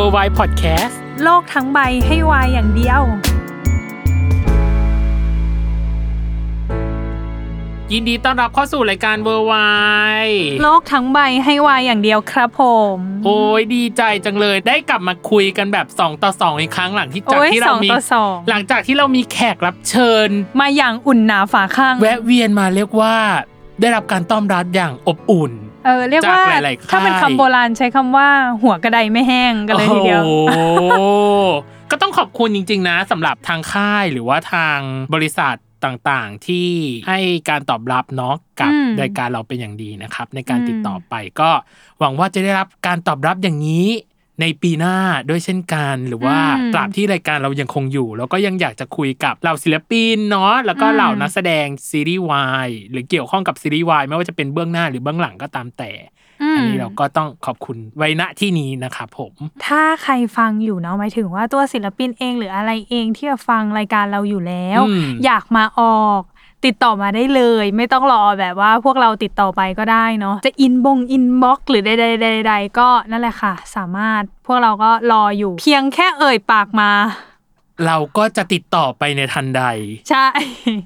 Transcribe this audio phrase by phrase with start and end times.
[0.00, 3.00] World Y พอดแคสต์โลกทั้งใบให้ Y อย่างเดียว
[7.92, 9.54] ยินดีต้อนรับเข้าสู่รายการ World Y
[10.62, 12.62] โลกทั้งใบให้ Y อย่างเดียวครับผ
[12.96, 20.28] ม โอ้ยดีใจจังเลยได้กลับมาคุยกันแบบ 2 ต่อ 2 อีกครั้งหลังที่จากโอ้ยที่สเราองมี ต่อสองหลังจากที่เรามีแขกรับเชิญ
[20.60, 23.16] มาอย่างอุ่นหนาฝาคั่ง แวะเวียนมาเรียกว่า
[23.80, 25.52] ได้รับการต้อนรับอย่างอบอุ่น
[25.84, 28.28] เออเรียกว่าจากหลายๆค่ายถ้าเป็นคำโบราณใช้คำว่า
[28.62, 30.58] หัวกระไดไม่แห้งกันเลยทีเดียวโอ้โห
[31.90, 34.78] ก็ต้องขอบคุณจริง ๆ นะสำหรับทางค่ายหรือว่าทาง
[35.14, 36.68] บริษัทต่างๆ ที่
[37.08, 37.18] ให้
[37.50, 41.50] การตอบรับเนาะกับอืมรายการเราเป็นอย่างดีนะครับ ในการอืมติดต่อไปก็
[41.98, 43.88] หวังว่าจะได้รับการตอบรับอย่างนี้
[44.40, 44.96] ในปีหน้า
[45.28, 46.36] ด้วยเช่นกันหรือว่า
[46.72, 55.92] ตราบที่รายการเรายังคงอยู่ แล้วก็ยังอยากจะคุยกับเหล่าศิลปินเนาะแล้วก็เหล่านักแสดงซีรีส์วายหรือเกี่ยวข้องกับซีรีส์วายไม่ว่าจะเป็นเบื้องหน้าหรือเบื้องหลังก็ตามแต่
[56.52, 59.32] มอันนี้เราก็ต้องขอบคุณไว้ณที่นี้นะครับผม
[59.66, 66.22] ถ้าใครฟังอยู่เนาะหมายถึงว่าตัวศิลปินเองหรืออะไรเองที่จะฟังรายการเราอยู่แล้วอืมอยากมาออก
[66.64, 76.90] ติดต่อมาได้เลย ไม่ต้องรอแบบว่าพวกเราติดต่อไปก็ได้เนาะจะอินบงอินบ็อกหรือใดๆๆก็นั่นแหละค่ะ สามารถพวกเราก็รออยู่ เพียงแค่เอ่ยปากมา
[77.86, 79.62] เราก็จะติดต่อไปในทันใด
[80.10, 80.26] ใช่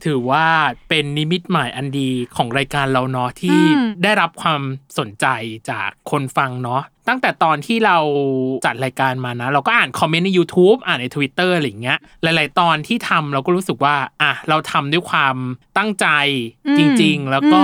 [0.05, 0.47] ถือว่า
[0.89, 4.63] เป็นนิมิตหมายอันดีของรายการเราเนาะที่อืมได้รับความ
[4.99, 5.27] สนใจ
[5.71, 7.99] จากคนฟังเนาะตั้งแต่ตอนที่เรา
[8.67, 15.37] จัดรายการมานะ เราก็อ่านคอมเมนต์ใน YouTube อ่านใน Twitter อะไรอย่างเงี้ย หลาย ๆ ตอนที่ทำเราก็รู้สึกว่าอะเราทำด้วยความ
[15.79, 16.07] ตั้งใจ
[16.79, 17.63] จริง ๆ แล้วก็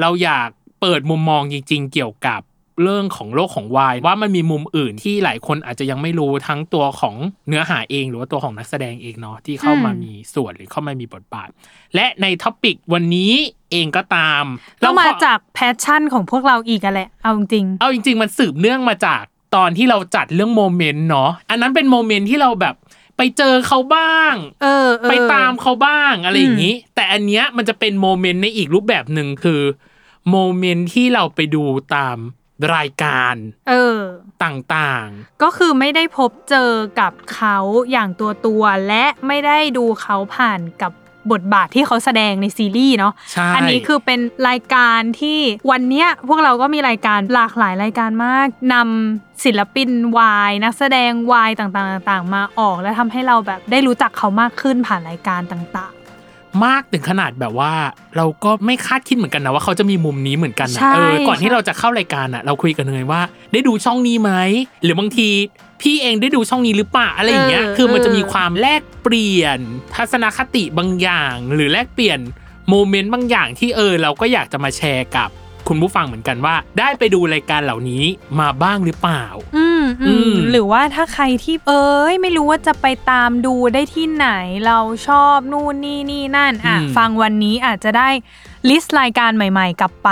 [0.00, 0.48] เราอยาก
[0.80, 2.40] เปิดมุมมองจริง ๆ เกี่ยวกับ
[2.82, 7.14] เรื่องของโลกของวายว่ามันมีมุมอื่นที่หลายคนอาจจะยังไม่รู้ทั้งตัวของ
[7.48, 11.48] เนื้อหาเอง หรือว่าตัวของนักแสดงเองเนาะที่เข้ามาอืมมีส่วนหรือเข้ามามีบทบาท
[11.94, 13.32] และใน topic วันนี้
[13.72, 14.44] เองก็ตาม
[14.84, 19.22] ก็มาเรขอจาก passion ของพวกเราอีกอะแหละเอาจริงเอาจริง ๆ มันสืบเนื่องมาจาก
[19.56, 22.74] ตอนที่เราจัดเรื่อง moment เนาะอันนั้นเป็น moment ที่เราแบบ
[23.16, 29.60] ไปเจอเขาบ้าง เออเออไปตามเขาบ้างอะไรอย่างนี้ แต่อันเนี้ยมันจะเป็น moment ในอีกรูปแบบหนึ่งคือ
[30.30, 31.62] moment ที่เราไปดู
[31.94, 32.16] ตาม
[32.74, 33.34] รายการ
[33.68, 34.00] เออ
[34.42, 35.06] ต่าง
[35.42, 36.70] ก็คือไม่ได้พบเจอ
[37.00, 37.58] กับเขา
[37.90, 40.92] อย่างตัวตัวๆและไม่ได้ดูเขาผ่านกับ
[41.32, 45.38] บทบาทที่เขาแสดงในซีรีส์เนาะๆใช่อันนี้คือเป็นรายการที่
[45.70, 55.92] วันเนี้ยพวกเราก็มีรายการหลากหลายรายการมากนำศิลปินวายนักแสดงวายต่างๆต่างๆมาออก และทำให้เราแบบได้รู้จักเขามากขึ้นผ่านรายการต่าง
[56.64, 57.72] มากถึงขนาดแบบว่า
[58.16, 63.20] เราก็ไม่คาดคิดเหมือนกันนะว่าเขาจะมีมุมนี้เหมือนกันนะใช่เออก่อนใช่ที่เราจะเข้ารายการอะ เราคุยกันเลยว่า
[63.52, 64.32] ได้ดูช่องนี้ไหม
[64.82, 65.28] หรือบางที
[65.82, 69.58] พี่เองได้ดูช่องนี้หรือเปล่าอะไรอย่างเงี้ยคือมันจะมีความแลกเปลี่ยน
[69.94, 72.18] ทัศนคติบางอย่าง หรือแลกเปลี่ยน
[72.70, 75.30] โมเมนต์บางอย่างที่เออ เราก็อยากจะมาแชร์กับ
[75.68, 78.04] คุณผู้ฟังเหมือนกันว่า ได้ไปดูรายการเหล่านี้
[78.40, 79.63] มาบ้างหรือเปล่าๆอืมอือืมม
[80.50, 84.28] หรือว่าถ้าใครที่เอ้ยไม่รู้ว่าจะไปตามดูได้ที่ไหน
[84.66, 84.78] เรา
[85.08, 88.08] ชอบนู่นนี่นี่นั่นอะฟังวันนี้อาจจะได้
[88.68, 90.10] list รายการใหม่ ๆ กลับไป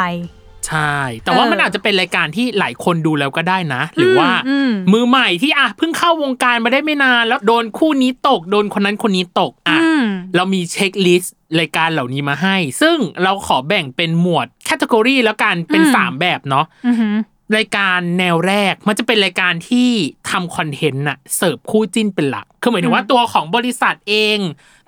[0.68, 10.04] ใช่ แต่ว่าเออมันอาจจะเป็นรายการที่หลายคนดูแล้วก็ได้นะ หรือว่าอืมมือใหม่ที่อะเพิ่งเข้าวงการมาได้ไม่นาน แล้วโดนคู่นี้ตก โดนคนนั้นคนนี้ตกอะอืม
[10.36, 17.14] เรามี checklist รายการเหล่านี้มาให้ ซึ่งเราขอแบ่งเป็นหมวด category แล้วกันเป็นอืม3แบบเนาะอือหือ
[17.56, 19.88] รายการแนวแรกมันจะเป็นรายการที่
[20.30, 24.38] ทำคอนเทนต์น่ะเสิร์ฟคู่จิ้นเป็นหลัก คือหมายถึงว่าตัวของบริษัทเอง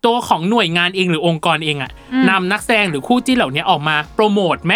[0.07, 4.75] ตัวของหน่วยงานเองหรือองค์กรเองอะอืมนำนักแสดงหรือคู่จิ้นเหล่านี้ออกมาโปรโมทไหม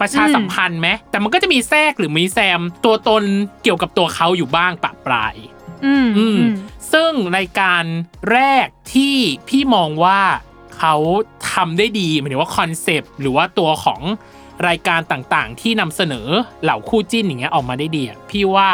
[0.00, 3.22] ประชาสัมพันธ์ไหมแต่มันก็จะมีแทรกหรือมีแซม ตัวตน
[3.62, 5.34] เกี่ยวกับตัวเขาอยู่บ้างปะปลาย
[5.84, 6.42] อืมอือืมม
[6.92, 7.82] ซึ่งรายการ
[8.32, 9.14] แรกที่
[9.48, 10.20] พี่มองว่า
[10.78, 10.94] เขา
[11.52, 14.00] ทำได้ดีหมายถึงว่าคอนเซปต์หรือว่าตัวของ
[14.66, 16.28] รายการต่างๆ ที่นำเสนอ
[16.62, 18.68] เหล่าคู่จิ้นอย่างเงี้ยออกมาได้ดีอะพี่ว่า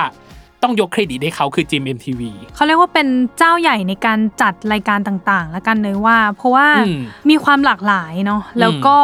[0.63, 2.23] ต้องยกเครดิตให้เขาคือจิม MTV
[2.55, 3.09] เขาเรียกว่าเป็น
[3.39, 7.01] เจ้าใหญ่ในการจัดรายการต่างๆ แล้วกันเลยว่า เพราะว่าอืม
[7.31, 8.97] มีความหลากหลายเนาะแล้วก็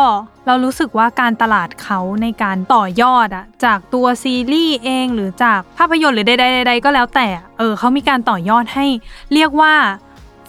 [0.47, 8.87] เรารู้สึกว่าการตลาดเขาในการต่อยอดอะจากตัวซีรีส์เองหรือจากภาพยนตร์หรือใดๆๆก็แล้วแต่อะเออเขามีการต่อยอดให้
[9.35, 9.75] เรียกว่า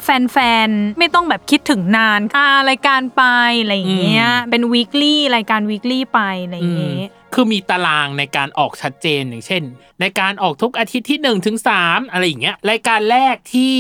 [0.04, 0.38] แฟ
[0.68, 3.24] นๆ ไม่ต้องแบบคิดถึงนานอ่ารายการไป
[3.62, 9.64] อะไรอย่างเงี้ยเป็นวีคลี่รายการวีคลี่ไปอะไรอย่างเงี้ยคือมีตารางในการออกชัดเจนอย่างเช่น
[10.02, 11.70] ในการออกทุกอาทิตย์ที่1นถึงส
[12.12, 13.76] อะไรอย่างเงี้ยรายการแรกที่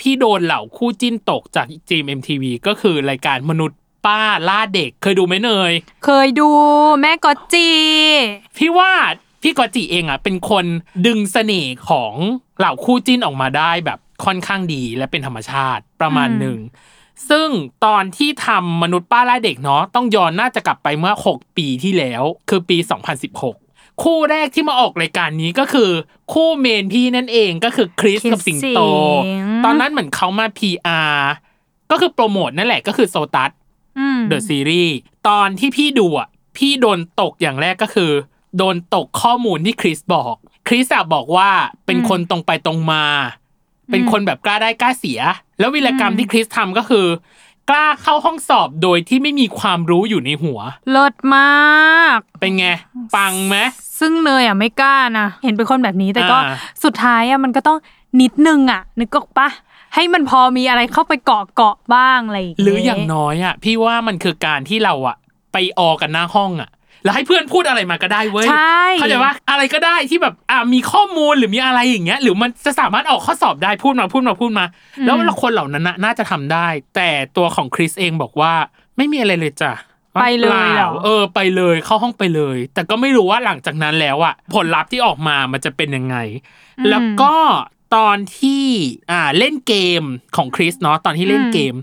[0.00, 5.72] พี่โดนเหล่าคู่จิ้นตกจากจีม MTV ก็คือรายการมนุษย์ป้าล่าเด็กเคยดูไหมเนย
[6.04, 6.50] เคยดู
[7.00, 7.68] แม่กอตจี
[8.58, 8.92] พี่ว่า
[9.42, 10.64] พี่กอจิเองอะเป็นคน
[11.06, 12.14] ดึงเสน่ห์ของ
[12.58, 16.58] เหล่าคู่จิ้นออกมาได้แบบ ค่อนข้างดีและเป็นธรรมชาติประมาณหนึ่ง
[17.30, 17.48] ซึ่ง
[17.84, 22.76] ตอนที่ทำมนุษย์ป้าล่าเด็กเนาะต้องย้อนน่าจะกลับไปเมื่อ 6 ปีที่แล้ว คือปี
[23.40, 25.90] 2016 คู่แรกที่มาออกรายการนี้ก็คือ
[26.32, 29.30] คู่เมนพี่นั่นเองก็คือคริสคริสกับสิงโตสิ
[29.60, 31.14] งตอนนั้นเหมือนเขามา PR
[31.90, 33.50] ก็คือโปรโมทนั่นแหละก็คือโซตัส
[33.98, 34.96] อืมเดอะซีรีส์
[35.28, 38.12] ตอนที่พี่ดูอะพี่โดนตกอย่างแรกก็คือ
[38.56, 40.34] โดนตกข้อมูลที่คริสบอก
[40.68, 41.50] คริสอะบอกว่า
[41.86, 43.04] เป็นคนตรงไปตรงมา
[43.90, 45.20] เป็นคนแบบกล้าได้กล้าเสีย
[45.58, 47.06] แล้ววิรกรรมที่คริสทำก็คือ
[47.70, 50.58] กล้าเข้าห้องสอบโดยที่ไม่มีความรู้อยู่ในหัว
[50.90, 52.66] เลิศมาก เป็นไง
[53.16, 53.56] ปังไหม
[54.00, 57.78] ซึ่งเนยอะไม่กล้านะเห็นเป็นคนแบบนี้แต่ก็อ่าสุดท้ายอะมันก็ต้อง
[58.20, 59.48] นิดนึงอะ นึกออกปะ
[59.94, 65.16] ให้มันพอมีอะไรเข้าไปเกาะเกาะบ้างอะไรอย่างหเงี้ยรืออย่างน้อยอะพี่ว่ามันคือการที่เราอะ
[65.52, 66.70] ไปออกันหน้าห้องอะ
[67.04, 74.64] แล้วให้เพื่อนพูดอะไรมาก็ได้เว้ยใช่เข้าใจว่าอะไรก็ได้ที่แบบอ่ามีข้อมูลหรือมีอะไรอย่างเงี้ย หรือมันจะสามารถออกข้อสอบได้พูดมาพูดมาพูดมา
[75.04, 78.52] แล้วคนเหล่านั้นน่ะน่าจะทำได้ แต่ตัวของคริสเองบอกว่า
[78.96, 79.72] ไม่มีอะไรเลยจ้ะ
[80.20, 86.16] ไปเลยเหรอเออไปเลยเข้าห้องไปเลย แต่ก็ไม่รู้ว่าหลังจากนั้นแล้วอะผลลัพธ์ที่ออกมามันจะเป็นยังไง
[86.90, 87.34] แล้วก็
[87.96, 88.64] ตอนที่
[89.10, 90.02] อ่าเล่นเกม
[90.36, 91.74] ของคริสเนาะตอนที่เล่นเกม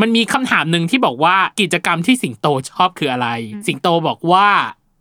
[0.00, 3.28] มันมีคำถามหนึ่งที่บอกว่ากิจกรรมที่สิงโตชอบคืออะไร
[3.66, 4.48] สิงโตบอกว่า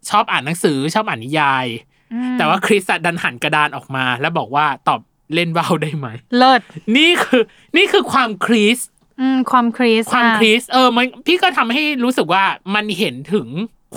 [0.10, 1.66] ชอบอ่านหนังสือชอบอ่านนิยาย
[2.14, 5.02] อืมแต่ว่าคริสอะดันหันกระดานออกมา แล้วบอกว่าตอบ
[5.34, 6.08] เล่นว่าวได้ไหม
[6.38, 6.62] เลิศ
[6.98, 7.44] นี่คือ
[7.78, 8.78] นี่คือความคริส
[9.20, 12.44] อืมความคริสความอะคริสเออมันพี่ก็ทำให้รู้สึกว่า
[12.76, 13.48] มันเห็นถึง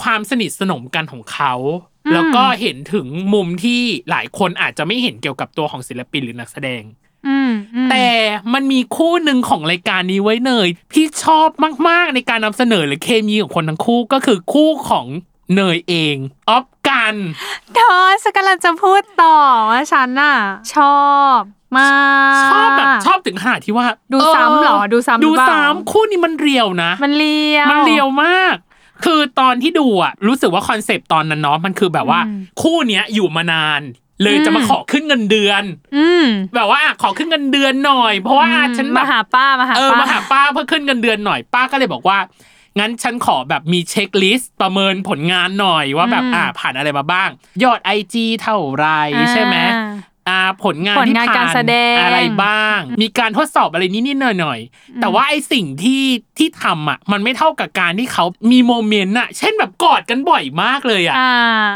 [0.02, 1.54] ความสนิทสนมกันของเขา
[2.12, 3.80] แล้วก็เห็นถึงมุมที่
[4.10, 7.09] หลายคนอาจจะไม่เห็นเกี่ยวกับตัวของศิลปินหรือนักแสดงอืมอืม
[7.90, 8.06] แต่
[8.52, 11.48] มันมีคู่หนึ่งของรายการนี้ไว้เนยพี่ชอบ
[11.88, 15.06] มาก ๆ ในการนำเสนอหรือเคมีของคนทั้งคู่ก็คือคู่ของ
[15.54, 16.16] เนยเอง
[16.50, 17.14] ออฟกัน
[17.74, 19.36] เธอกำลังจะพูดต่อ
[19.70, 20.36] ว่าฉันน่ะ
[20.74, 21.00] ชอ
[21.36, 21.40] บ
[21.78, 21.90] มา
[22.32, 28.54] ก็ชอบแบบชอบถึงขนาดที่ว่า ดูซ้ำเหรอดูซ้ำหรือดูเปล่าซ้ำคู่นี้มัน real นะ มัน real มัน real มาก
[29.04, 33.82] คือตอนที่ดูอะรู้สึกว่าคอนเซปต์ตอนนั้นเนาะมันคือแบบว่าอืมคู่เนี้ยอยู่มานาน
[34.22, 35.62] เลยจะมาอืมขอขึ้นเงินเดือน
[35.96, 42.18] อืมแบบว่าอะขอขึ้นเงินเดือนหน่อย เพราะว่าอะฉันแบมาหาป้ามาหาเออป้ามาหาป้าเพื่อขึ้นเงินเดือนหน่อยป้าก็เลยบอกว่า
[42.78, 47.28] งั้นฉันขอแบบมีเช็คลิสต์ประเมินผลงานหน่อยว่าแบบอืมอ่าผ่านอะไรมาบ้าง
[47.62, 48.86] ยอดไอจีเท่าไหร
[49.32, 49.94] ใช่ไหมอ่าอ่า
[50.64, 56.02] ผลงานผลที่งานผ่านการแสดงอะไรบ้าง มีการทดสอบอะไรนิดๆหน่อยๆแต่ว่าไอสิ่งที่
[56.38, 61.34] ที่ทำอะ มันไม่เท่ากับการที่เขามีโมเมนต์อะ เช่นแบบกอดกันบ่อยมากเลยอะอ่า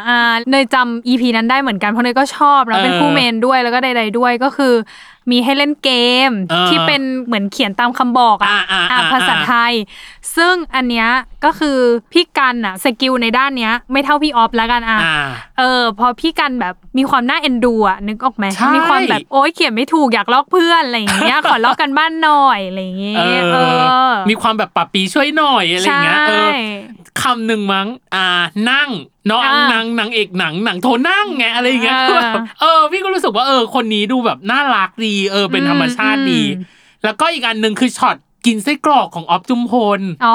[0.09, 0.21] อ่า
[0.51, 4.75] เนยจำ EP นั้นได้เหมือนกันเพราะเนยก็ชอบแล้วเป็นเออคู่เมนด้วยแล้วก็ใดๆด้วยก็คือ
[5.31, 5.91] มีให้เล่นเก
[6.29, 9.73] มเออที่เป็นเหมือนเขียนตามคำบอกอะอ่าอ่าอ่าอ่าภาษาไทย
[10.37, 11.09] ซึ่งอันเนี้ย
[11.45, 11.79] ก็คือ
[12.13, 15.17] พี่กันอะ skill ในด้านเนี้ย ไม่เท่าพี่ออฟแล้วกันอะอ่า
[15.59, 26.51] เออพอพี่กันแบบมีความน่าเอ็นดูอะนึกออกไหมใช่มีความแบบโอ๊ยเขียนไม่ถูกอยากลอกเพื่อนอะไรอย่างเงี้ยขอลอกการบ้านหน่อยอะไรอย่างเงี้ยเอเอออมีความแบบปาปี๊ช่วยหน่อยอะไรอย่างเงี้ยเออใช่
[27.23, 28.27] คำหนึ่งมั้งอ่า
[28.71, 28.89] นั่ง
[29.31, 36.65] น้องอ่านางนางเอกหนังหนังโทนั่งไงอะไรอย่างเงี้ยเออแบบเออพี่ก็รู้สึกว่าเออคนนี้ดูแบบน่ารักดีเออเป็นธรรมชาติดีอืม
[37.05, 38.17] แล้วก็อีกอันหนึ่งคือช็อต
[38.47, 40.35] กินไส้กรอกของออฟจุมพลอ๋อ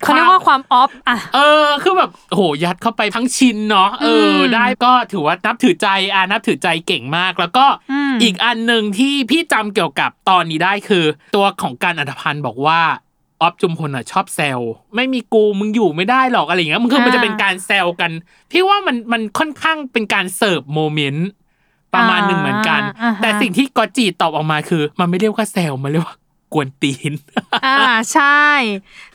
[0.00, 11.04] เขาเรียกว่าความออฟอะ เออ คือแบบโอ้โหยัดเข้าไปทั้งชิ้นเนาะ เออมได้ก็ถือว่านับถือใจอ่านับถือใจเก่งมาก แล้วก็อืมอีกอันหนึ่งที่พี่จำเกี่ยวกับตอนนี้ได้คือ
[11.36, 12.80] ตัวของการอัธพันธ์บอกว่า
[13.42, 14.60] ออฟจุมพลอะชอบแซว
[14.96, 18.10] ไม่มีกูมึงอยู่ไม่ได้หรอกอะไรอย่างเงี้ยมันคือมันจะเป็นการแซวกัน
[18.50, 21.28] พี่ว่ามันมันค่อนข้างเป็นการเสิร์ฟโมเมนต์
[21.94, 26.16] ประมาณหนึ่งเหมือนกันอ่าอ่าฮะแต่สิ่งที่กอตจีตอบออกมาคือ มันไม่เรียกว่าแซวมันเรียกว่า
[26.52, 27.12] กวนตีน
[27.66, 27.78] อ่า
[28.12, 28.46] ใช่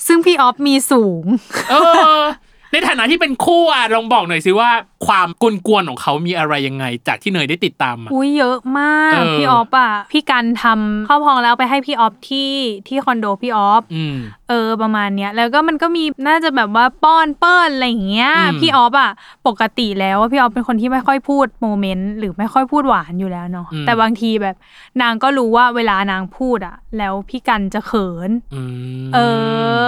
[0.05, 1.25] ซึ่งพี่ออฟมีสูง
[1.69, 1.75] เอ
[2.19, 2.21] อ
[2.71, 4.69] ในฐานะที่เป็นคู่อะลองบอกหน่อยสิว่า
[5.05, 12.51] ความกวนๆของเขามีอะไรยังไง จากที่เนยได้ติดตามมาอุ้ยเยอะมากเออพี่ออฟอะพี่กันทำข้าวพองแล้วไปให้พี่ออฟที่
[12.87, 14.15] ที่คอนโดพี่ออฟอืม
[14.49, 19.11] เออประมาณเนี้ยแล้วก็มันก็มีน่าจะแบบว่าป้อนเปิ้ลอะไรอย่างเงี้ยอืมพี่ออฟอะ
[19.47, 24.55] ปกติแล้วว่าพี่ออฟเป็นคนที่ไม่ค่อยพูดโมเมนต์หรือไม่ค่อยพูดหวานอยู่แล้วเนาะแต่บางทีแบบ
[25.01, 28.61] นางก็รู้ว่าเวลานางพูดอะ แล้วพี่กันจะเขินอื
[29.05, 29.19] มเอ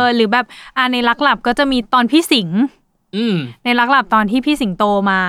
[0.01, 0.45] อ หรือแบบ
[0.77, 2.67] อ่าในรักหลับก็จะมีตอนพี่สิงห์อืม
[3.63, 5.21] ในรักหลับตอนที่พี่สิงโตมา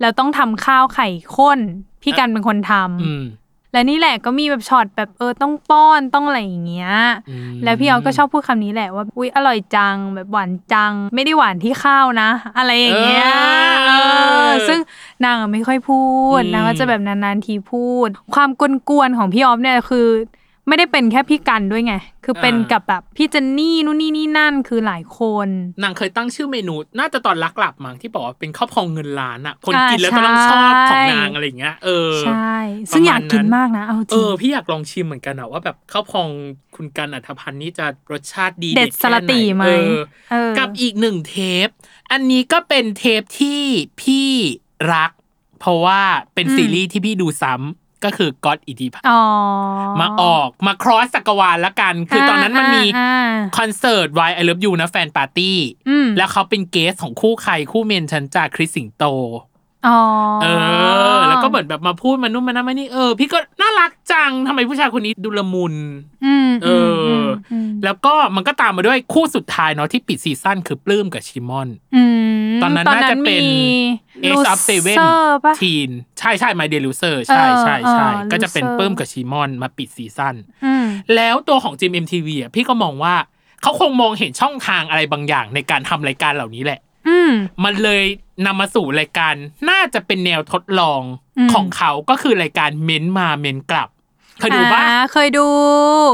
[0.00, 1.58] แล้วต้องทำข้าวไข่ข้น
[2.02, 3.24] พี่กันเป็นคนทำอืม
[3.72, 6.90] และนี่แหละก็มีแบบช็อตแบบเออต้องป้อนต้องอะไรอย่างเงี้ย
[7.28, 13.28] อืมแล้วพี่ออฟก็ชอบพูดคำนี้แหละว่าอุ๊ยอร่อยจังแบบหวานจัง ไม่ได้หวานที่ข้าวนะ อะไรอย่างเงี้ย
[13.86, 14.12] เออเอ
[14.48, 14.78] อซึ่ง
[15.24, 16.02] นางอะไม่ค่อยพู
[16.38, 18.50] ดอืมนางก็จะแบบนานๆทีพูด ความ
[18.88, 20.08] กวนๆของพี่ออฟเนี่ยคือ
[20.68, 21.94] ไม่ได้เป็นแค่พี่กันด้วยไง
[22.24, 25.48] คือเป็นกับแบบพี่เจนนี่นู่นนี่นี่นั่นคือหลายคน
[25.82, 32.56] นางเคยตั้งชื่อเมนู น่าจะตอนรักหลับมั้งที่บอกว่าเป็นข้าวพองเงินล้านอะคนอ่ากินแล้วต้องชอบของใช่นางอะไรอย่างเงี้ยเออใช่
[32.90, 36.28] ซึ่งอยากกินประมาณนั้นมากนะเอาจเอริงอพี่อยากลองชิมเหมือนกันอะว่าแบบข้าวพอง
[36.76, 39.98] คุณกันอัธพันธ์นี่จะรสชาติดีเด็ดแค่สลัดตีไหมเออ
[40.30, 41.68] เออกับอีกหนึ่งเทป
[42.12, 43.60] อันนี้ก็เป็นเทปที่
[44.00, 44.30] พี่
[44.92, 45.10] รัก
[45.60, 46.00] เพราะว่า
[46.34, 49.22] เป็นซีรีส์ที่พี่ดูซ้ำ ก็คือ God อิทธิพันธ์อ๋อ
[50.00, 59.04] มาออกมาครอสจักรวาลละกัน คือตอนนั้นมันมีอ่าคอนเสิร์ต Why I Love You นะแฟนปาร์ตี้อืมแล้วเขาเป็นเกสของคู่ใครคู่เมนฉันจากคริสสิงโต
[59.86, 59.98] อ๋อ
[60.42, 60.46] เอ
[61.16, 65.74] อ แล้วก็เหมือนแบบมาพูดมานุ่มมานั่นมานี่เออพี่ก็น่ารักจังทำไมผู้ชายคนนี้ดูละมุน
[66.24, 66.68] อืมเอ
[67.20, 72.02] ออมแล้วก็มันก็ตามมาด้วยคู่สุดท้ายเนาะที่ปิดซีซั่นคือปลื้มกับชิมอนอื
[72.46, 73.42] มตอนนั้นน่าจะเป็น
[74.22, 83.14] มี Ace of Seven Loser ปะ Teen ใช่ใช่ My Deluser ใช่ใช่ใช่เออเออก็จะเป็น Loser ปลื้มกับชิมอนมาปิดซีซั่นอืมแล้วตัวของจิม MTV อะพี่ก็มองว่า
[83.62, 87.32] เขาคงมองเห็นช่องทางอะไรบางอย่างในการทำรายการเหล่านี้แหละอืม
[87.64, 88.04] มันเลย
[88.46, 89.34] นำมาสู่รายการ
[89.70, 91.00] น่าจะเป็นแนวทดลอง
[91.38, 93.88] อืมของเขาก็คือรายการเม้นมาเม้นกลับ
[94.40, 95.46] เคยดูปะอ่าเคยดู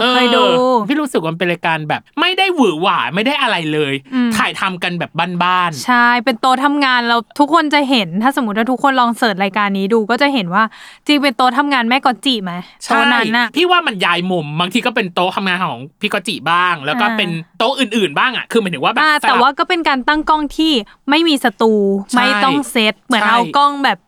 [0.03, 0.45] ออเคยดู
[0.89, 5.11] พี่รู้สึกว่ามันเป็นรายการแบบ ไม่ได้หวือหวาไม่ได้อะไรเลยอืมถ่ายทำกันแบบ
[5.43, 10.63] บ้านใช่เป็นโต๊ะทำงานเราทุกคนจะเห็นถ้าสมมติว่าทุกคนลองเสิร์ชรายการนี้ดูก็จะเห็นว่า
[11.07, 20.73] จริงเป็นโต๊ะทำงานแม่กอจิไหมๆใช่โต๊ะนั้นน่ะพี่ว่ามันย้ายมุมบางทีก็เป็นโต๊ะทำงานของพี่กอจิบ้าง แล้วก็อ่าเป็นโต๊ะอื่น ๆ บ้างอะคือหมายถึงว่าแบบอ่าสลับแต่ว่าก็เป็นการตั้งกล้องที่
[21.11, 21.73] ไม่มีสตู
[22.11, 23.99] ใช่ไม่ต้องเซตเหมือนใช่เอากล้องแบบ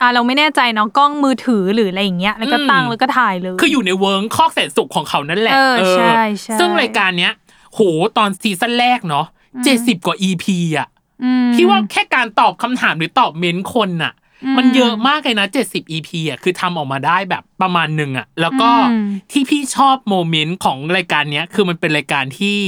[0.00, 7.32] อ่าเราไม่แน่ใจเนาะกล้องมือถือหรืออะไรอย่างเงี้ยแล้วก็อืมตั้งแล้วก็ถ่ายเลย คืออยู่ในเวิร์งคอกแสนสุขของเขานั่นแหละเออใช่ใช่ซึ่งรายการเนี้ย
[7.72, 7.80] โห
[8.18, 9.26] ตอน season แรกเนาะ
[9.64, 10.44] เจ็ดสิบกว่า EP
[10.78, 10.88] อะ
[11.24, 14.12] อืมพี่ว่าแค่การตอบคำถามหรือตอบเม้นต์คนน่ะ
[14.44, 22.58] อืมมันเยอะมากเลยนะเจ็ดสิบ EP อะคือทำออกมาได้แบบประมาณหนึ่งอะ แล้วก็อืมที่พี่ชอบ moment ของรายการเนี้ย คือมันเป็นรายการที่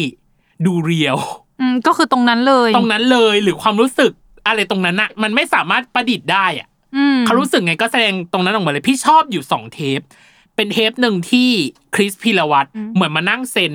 [0.67, 1.17] ดู real
[1.61, 4.13] อืมก็คือตรงนั้นเลย ตรงนั้นเลยหรือความรู้สึก
[4.47, 6.68] อะไรตรงนั้นอะมันไม่สามารถประดิษฐ์ได้อะอืม
[7.27, 10.01] เขารู้สึกไงก็แสดงตรงนั้นออกมาเลย พี่ชอบอยู่สองเทป
[10.57, 11.49] เป็นเทปหนึ่งที่
[11.95, 13.75] คริสพีรวัสเหมือนมานั่งเซ็น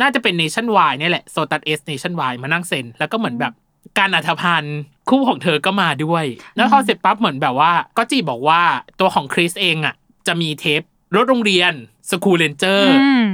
[0.00, 3.52] น่าจะเป็น Nation Y เนี่ยแหละ SOTUS S Nation Y มานั่งเซ็น แล้วก็เหมือนแบบ
[3.98, 6.24] กัน อรรถพันธ์คู่ของเธอก็มาด้วย
[6.56, 8.62] แล้วพอเสร็จปั๊บเหมือนแบบว่า ก็จีบอกว่า
[9.00, 9.94] ตัวของคริสเองอะ
[10.26, 10.82] จะมีเทป
[11.16, 11.72] รถโรงเรียน
[12.10, 13.24] School Rangers อืม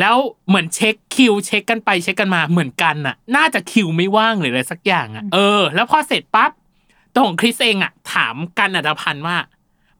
[0.00, 0.16] แล้ว
[0.48, 6.50] เหมือนเช็คคิวเช็คกันไปเช็คกันมาเหมือนกันน่ะ น่าจะคิวไม่ว่างหรืออะไรสักอย่างอะเออ แล้วพอเสร็จปั๊บ
[7.14, 9.36] ตัวของคริสเองอะถามกันอรรถพันธ์ว่า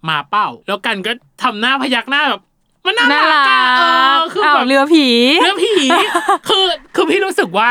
[0.09, 2.43] มาเปล่า แล้วกันก็ทำหน้าพยักหน้าแบบ
[2.87, 3.83] มันน่าน่ารัรักกอะเอ
[4.15, 5.07] อคืออ้าวแบบเรือผี
[5.43, 5.75] เรื่องผี
[6.49, 6.65] คือ
[6.95, 7.71] คือพี่รู้สึกว่า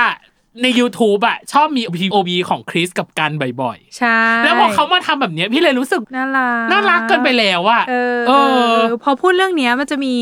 [0.62, 3.32] ใน YouTube อะชอบมี POV ของคริสกับกัน
[3.62, 8.32] บ่อยใช่ๆแล้วพอเขามาทำแบบเนี้ยพี่เลยรู้สึกน่ารักน่ารักเกินไปแล้วอะเออเอเอ
[8.66, 10.14] ออ พอพูดเรื่องเนี้ยมันจะมี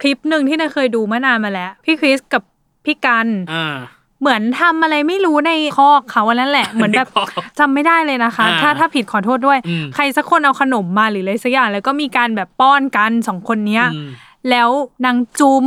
[0.00, 2.42] คลิปหนึ่งที่นายเคยดูเมื่อนานมาแล้ว พี่คริสกับ
[2.84, 3.76] พี่กันอ่า
[4.22, 14.08] เหมือนทำอะไรไม่รู้ในคอกเขาอันนั้นแหละ เหมือนแบบในคอกจำไม่ได้เลยนะคะอ่าถ้าถ้าผิดขอโทษด้วยอืมใครสักคนเอาขนมมาหรืออะไรสักอย่าง แล้วก็มีการแบบป้อนกันสองคนเนี้ยอืม
[14.50, 14.68] แล้ว
[15.06, 15.66] นางจุม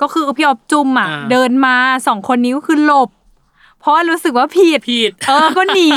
[0.00, 1.74] ก็คือพี่ออบจุมอะอ่าเดินมา
[2.06, 3.17] สองคนนี้ก็คือหลบเพ
[3.88, 5.90] ราะว่ารู้สึกว่าผิดผิดเออก็หนี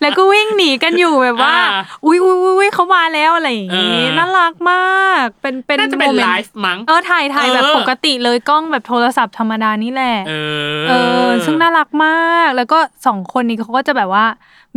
[0.00, 10.32] แล้วก็วิ่งหนีกันอยู่แบบว่าอ่าอุ้ยอุ้ยอุ๊ยอุ๊ยเขามาแล้วอะไรอย่างงี้เออน่ารักมาก เป็นเป็นน่าจะเป็นโมมไลนต์ฟ์มั้งเออถ่ายถ่ายแบบเออปกติเลยกล้องแบบโทรศัพท์ธรรมดานี่แหละเอ
[10.76, 10.92] อเอ
[11.26, 14.26] อซึ่งน่ารักมาก แล้วก็สองคนนี้เขาก็จะแบบว่า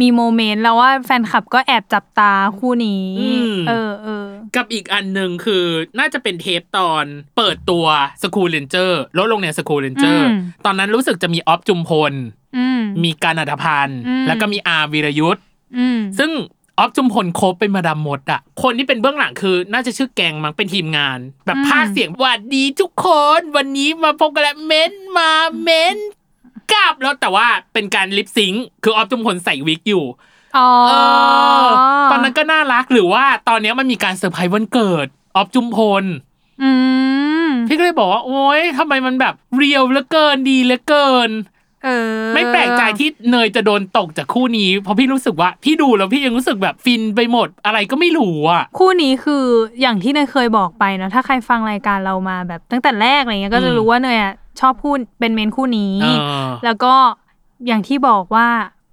[0.01, 3.09] มีโมเมนต์แล้วว่าแฟนคลับก็แอบจับตาคู่นี้
[3.69, 4.25] เออเออ
[4.55, 5.65] กับอีกอันหนึ่งคือ
[5.99, 7.05] น่าจะเป็นเทปตอน
[7.37, 7.85] เปิดตัว
[8.21, 12.13] สคูลเลนเจอร์ลดลงในสคูลเลนเจอร์อืมตอนนั้นรู้สึกจะมีออฟจุมพล
[12.57, 15.43] อืมมีกัน อรรถพันธ์อืมแล้วก็มีอาร์ม วีรยุทธ
[15.77, 16.31] อืมซึ่ง
[16.79, 23.07] ออฟจุมพล cover เป็นมาดามมดอะคนที่เป็นเบื้องหลังคือน่าจะชื่อแกงมั้งเป็นทีมงาน แบบอืมพากย์เสียงหวัดดีทุกค
[23.39, 25.31] น วันนี้มาพบกันแล้วเม้นมา
[25.63, 25.97] เม้น
[26.73, 30.05] กลับแล้วแต่ว่าเป็นการ lip sync คือออฟจุมพลใส่วิกอยู่
[30.57, 30.91] อ๋อเอ
[31.65, 31.67] อ
[32.11, 36.03] ตอนนั้นก็น่ารักหรือว่าตอนเนี้ยมันมีการเซอร์ไพรส์วันเกิดออฟจุมพล
[36.63, 36.71] อื
[37.45, 41.54] มพี่ก็เลยบอกว่าโอ๊ยทำไมมันแบบเรียวเหลือเกินดีเหลือเกินเออ
[42.33, 49.43] ไม่แปลกใจที่เนยจะโดนตกจากคู่นี้ เพราะพี่รู้สึกว่าพี่ดูแล้วพี่ยังรู้สึกแบบฟินไปหมด อะไรก็ไม่รู้อะ คู่นี้คือ
[49.81, 56.07] อย่างที่เนยเคยบอกไปเนาะถ้าใครฟังรายการเรามาแบบตั้งแต่แรกอะไรเงี้ยก็จะอืมรู้ว่าเนยอะชอบคู่เป็นเมนคู่นี้เอ
[56.47, 56.93] อแล้วก็
[57.67, 58.47] อย่างที่บอกว่า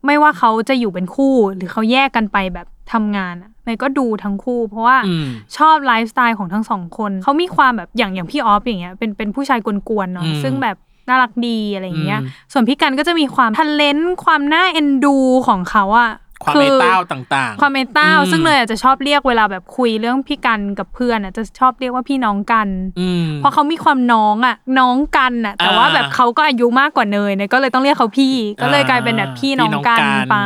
[0.07, 10.77] ไม่ว่าเขาจะอยู่เป็นคู่หรือเขาแยกกันไปแบบทำงานอะเนยก็ดูทั้งคู่ เพราะว่าอืมชอบไลฟ์สไตล์ของทั้งสองคนเขามีความแบบอย่างอย่างพี่ออฟอย่างเงี้ยเป็นเป็นผู้ชายกวนๆเนาะอืมซึ่งแบบ
[11.09, 15.17] น่ารักดีอะไรอย่างเงี้ยอืมส่วนพี่กันก็จะมีความทันเลนความน่าเอ็นดู
[15.47, 16.13] ของเขาอะ
[16.45, 22.69] ความอเมตตาต่างๆ ความเมตตาอืมซึ่งเลยอาจจะชอบเรียกเวลาแบบคุยเรื่องพี่กันกับเพื่อนอะจะชอบเรียกว่าพี่น้องกัน
[23.01, 30.37] อืมเพราะเขามีความน้องอะ น้องกันอะ แต่ว่าอ่าแบบเขาก็อายุมากกว่าเนยเนี่ยก็เลยต้องเรียกเขาพี่ ก็เลยกลายเป็นแบบพี่น้องกันไป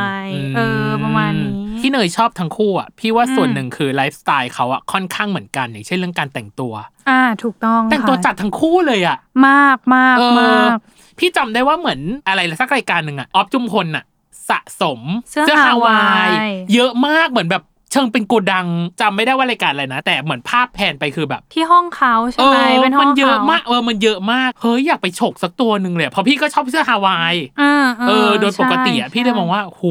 [0.51, 6.73] มเออประมาณนี้ ที่เนยชอบทั้งคู่อะพี่ว่าส่วนอืมหนึ่งคือไลฟ์สไตล์เขาอะค่อนข้างเหมือนกันอย่างเช่นเรื่องการแต่งตัว
[7.09, 9.17] อ่า ถูกต้องแต่งตัวค่ะจัดทั้งคู่เลยอะ
[9.47, 10.77] มากมากเออมาก
[11.19, 14.05] พี่จำได้ว่าเหมือนอะไรสักรายการหนึ่งอะออฟจุมพลอะ
[14.49, 16.29] สะสมเสื้อฮาวาย
[16.73, 18.67] เยอะมากเหมือนแบบเชิงเป็นโกดัง
[19.01, 29.83] จำไม่ได้ว่ารายการอะไรนะ แต่เหมือนภาพแผนไปคือแบบ ที่ห้องเขาใช่เอไหมอเป็นห้มัอนงเยอะเขามากเออมันเยอะมากเฮ้ยอยากไปฉกสักตัวหนึ่งเลยอะเพราะพี่ก็ชอบเสื้อฮาวายอ่าเออโดยปกติอะใช่พี่เลยมองว่าโห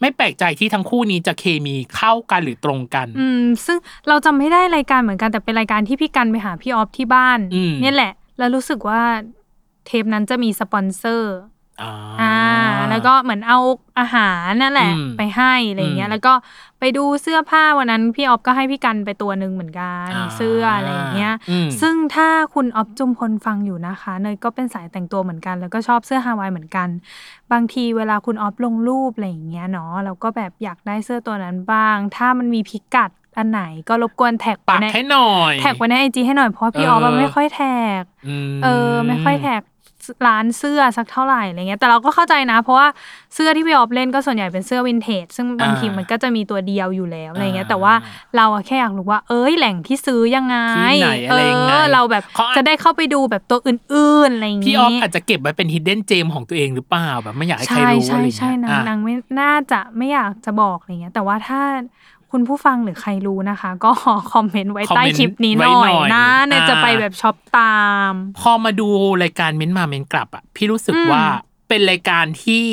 [0.00, 9.02] ไม่แปลกใจที่ทั้งคู่นี้จะเคมีเข้ากันหรือตรงกัน อืม ซึ่งเราจำไม่ได้รายการเหมือนกันแต่เป็นรายการที่พี่กันไปหาพี่ออฟที่บ้าน อืม เนี่ยแหละ แล้วรู้สึกว่า
[9.86, 11.34] เทปนั้นจะมีสปอนเซอร์
[11.82, 12.34] อ่าอ่า
[12.90, 13.58] แล้วก็เหมือนเอา
[13.98, 16.32] อาหารนั่นแหละอืมไปให้อะไรเงี้อืยมแล้วก็
[16.80, 26.88] ไปดูเสื้อผ้าวันนั้นพี่ออฟก็ให้พี่กันไปตัวหนึ่งเหมือนกันอ่าเสื้ออะไรเงี้ยอืมซึ่งถ้าคุณออฟจุมพลฟังอยู่นะคะเนยก็เป็นสายแต่งตัวเหมือนกัน แล้วก็ชอบเสื้อฮาวายเหมือนกัน
[27.52, 38.02] บางทีเวลาคุณออฟลงรูปอะไรอย่างเงี้ยเนาะเราก็แบบอยากได้เสื้อตัวนั้นบ้าง ถ้ามันมีพิกัดอันไหนก็รบกวนแท็กปักไว้ในให้หน่อย แท็กไว้ใน IG ให้หน่อยเพราะว่าพี่ออฟอะไม่ค่อยแท็ก
[38.52, 39.62] มเออ ไม่ค่อยแท็ก
[40.26, 42.88] ร้านเสื้อสักเท่าไหร่อะไรเงี้ยแต่เราก็เข้าใจนะ เพราะว่า
[43.34, 47.94] เสื้อที่พี่ออฟเล่นก็ส่วนใหญ่เป็นเสื้อวินเทจซึ่งบางทีอ่ามัมันก็จะมีตัวเดียวอยู่แล้วอะไรเงี้ยอ่าแต่ว่า
[48.36, 61.60] เราอะแค่อยากรู้ว่า เอ้ยแหล่งที่ซื้อยังไงที่ไหนอะไรยังไงเออเราแบบเขาอาจจะได้เข้าไปดูแบบตัวอื่นๆอะไรอย่างพี่งี้ออฟอาจจะเก็บไว้เป็น hidden gem ของตัวเองหรือเปล่าแบบไม่อยากให้ใครใช่รู้ใช่อะไรใช่เงี้ยนางอะนางไม่น่าจะไม่อยากจะบอกอะไรเงี้ยแต่ว่าถ้า
[62.36, 63.90] คุณผู้ฟังหรือใครรู้นะคะ ก็
[64.32, 67.76] คอมเมนต์ไว้ใต้คลิปนี้หน่อยนะเนี่ยจะไปแบบ shop ตา
[68.10, 68.88] ม พอมาดู
[69.22, 71.24] รายการเม้นมาเม้นกลับอะพี่รู้สึกอืมว่า
[71.68, 72.64] เป็นรายการที่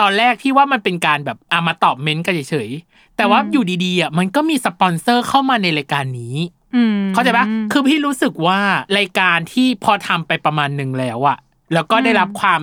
[0.00, 6.36] ตอนแรกพี่ว่ามันเป็นการแบบอามาตอบเม้นกันเฉยๆแต่ว่าอยู่ดีๆอะมันก็มีสปอนเซอร์เข้ามาในรายการนี้
[6.76, 8.60] อืมเข้าใจปะคือพี่รู้สึกว่า
[8.98, 11.38] รายการที่พอทำไปประมาณหนึ่งแล้วอะ
[11.74, 12.62] แล้วก็ได้รับความ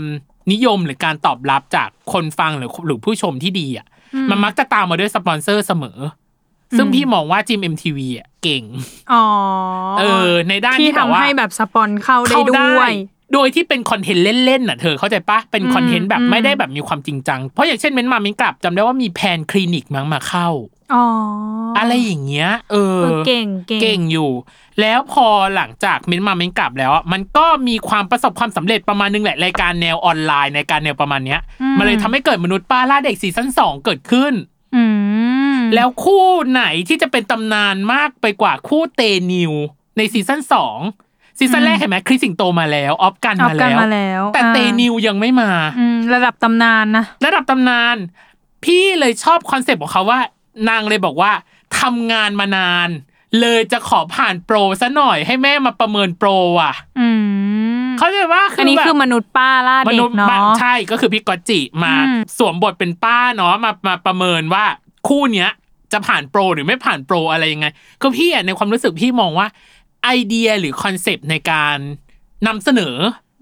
[0.51, 3.87] นิยมหรือการตอบรับจากคนฟังหรือหรือผู้ชมที่ดีอะ
[4.29, 5.99] มันมักจะตามมาด้วยสปอนเซอร์เสมอ
[6.77, 8.63] ซึ่งพี่มองว่าจิม MTV อะเก่ง
[9.13, 9.25] อ๋อ
[9.99, 12.91] เออ ในด้านที่ที่แบบทำว่าให้แบบสปอนเข้าได้เข้าด้วย
[13.33, 20.49] โดยที่เป็นคอนเทนต์เล่นๆน่ะเธอเข้าใจปะเป็นคอนเทนต์แบบอืมไม่ได้แบบมีความจริงจัง เพราะอย่างเช่นเม้นมาเม้นกลับจำได้ว่ามีแพนคลินิกมั้งมาเข้า
[20.93, 21.05] อ๋อ
[21.75, 24.31] อะอะไรอย่างเงี้ย เออเออเก่งเก่งเก่งอยู่
[24.81, 31.39] แล้วพอหลังจากเม้นมาเม้นกลับแล้วอะมันก็มีความประสบความสำเร็จประมาณนึงแหละรายการแนวออนไลน์ในการแนวประมาณเนี้ย
[31.77, 34.33] มันเลยทำให้เกิดมนุษย์ป้าล่าเด็กซีซั่นสองเกิดขึ้น
[34.75, 34.83] อื
[35.42, 35.42] ม
[35.73, 39.01] แล้วคู่ไหนที่จะเป็นตำนานมากไปกว่าคู่เต
[39.33, 39.53] นิว
[39.97, 40.79] ในซีซั่นสอง
[41.37, 47.95] ซีซั่นแรกเห็นไหมคริสสิงโตมาแล้วออฟกันออฟมากันแล้วมาแล้ว แต่อ่าเตนิวยังไม่มาอืมระดับตำนานนะระดับตำนาน
[48.63, 50.19] พี่เลยชอบคอนเซปต์ของเขาว่า
[50.69, 51.31] นางเลยบอกว่า
[51.79, 52.89] ทำงานมานาน
[53.41, 56.29] เลยจะขอผ่านโปรซะหน่อยให้แม่มาประเมินโปร
[56.61, 57.07] อะอื
[57.83, 64.65] มเขาใจว่าอันนี้แบบคือมนุษย์ป้าล่ามเด็นุกษย์เนาะบ้ใช่ก็คือพี่กอตจิมาอืมสวมบทเป็นป้าเนาะมามาประเมินว่า
[65.07, 65.49] คู่เนี้ย
[65.93, 67.67] จะผ่านโปรหรือไม่ผ่านโปรอะไรยังไง
[68.01, 69.47] ก็พี่อะในความรู้สึกพี่มองว่า
[70.03, 71.77] ไอเดียหรือคอนเซปต์ในการ
[72.47, 72.95] นำเสนอ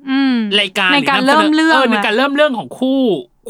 [0.10, 3.02] อืมรายการในการนำสนเริ่มเรื่องในอะการเริ่มเรื่องของคู่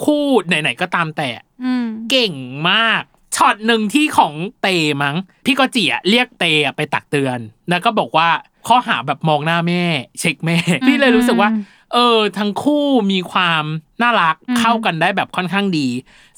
[0.03, 1.29] คู่ไหนๆก็ตามแต่
[1.63, 2.33] อืมเก่ง
[2.69, 3.03] มาก
[3.35, 4.67] ช็อตหนึ่งที่ของเต
[5.03, 8.29] มั้ง พี่ก็จีอะเรียกเตอะไปตักเตือน แล้วก็บอกว่า
[8.67, 9.83] ข้อหาแบบมองหน้าแม่
[10.19, 11.49] เช็คแม่ พี่เลยรู้สึกว่า
[11.93, 13.63] เออ ทั้งคู่มีความ
[14.01, 15.87] น่ารักอืมเข้ากันได้แบบค่อนข้างดี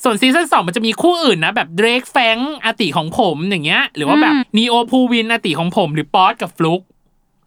[0.03, 6.81] ส่วนซีซั่นสองมันจะมีคู่อื่นนะ แบบเดรกแฟรงค์อาตี๋ของผมอย่างเงี้ย หรือว่าแบบนีโอภูวินทร์อาตี๋ของผม หรือป๊อตกับฟลุก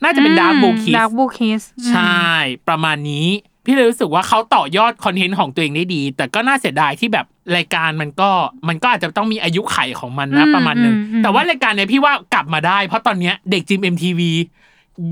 [0.02, 2.24] น่าจะเป็น Dark Blue Kiss Dark Blue Kiss ใช่
[2.68, 3.28] ประมาณนี้
[3.64, 8.30] พี่เลยรู้สึกว่าเขาต่อยอดคอนเทนต์ของตัวเองได้ดี แต่ก็น่าเสียดายที่แบบรายการมันก็
[8.68, 14.20] มันก็อาจจะต้องมีอายุขัยของมันนะประมาณหนึ่งแต่ว่ารายการเนี้ยพี่ว่ากลับมาได้ เพราะตอนเนี้ยเด็กจิม MTV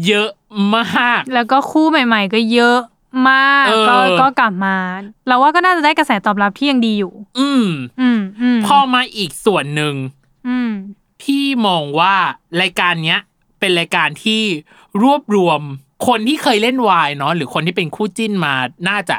[0.07, 0.31] เยอะ
[0.77, 2.79] มาก แล้วก็คู่ใหม่ ๆ ก็เยอะ
[3.29, 4.77] มากเออก็ก็กลับมา
[5.27, 7.67] เราว่าก็น่าจะได้กระแสตอบรับที่ยังดีอยู่ อืม
[8.01, 9.95] อืมอืมพอมาอีกส่วนหนึ่ง
[10.49, 10.71] อืม
[11.23, 12.15] พี่มองว่า
[12.63, 13.21] รายการเนี้ย
[13.61, 14.43] เป็นรายการที่
[15.03, 15.61] รวบรวม
[16.07, 18.55] คนที่เคยเล่นวายเนาะหรือคนที่เป็นคู่จิ้นมา
[18.89, 19.17] น่าจะ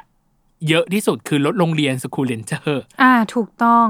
[0.70, 3.88] เยอะที่สุดคือลดโรงเรียนสคูลเลนเจอร์อ่า ถูกต้อง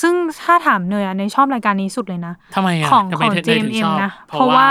[0.00, 4.68] ซึ่งถ้าถามเนยอะเนยชอบรายการนี้สุดเลยนะทำไมอะของทำขไมองเธอเธอถึง JMM ชอบนะ เพราะว่า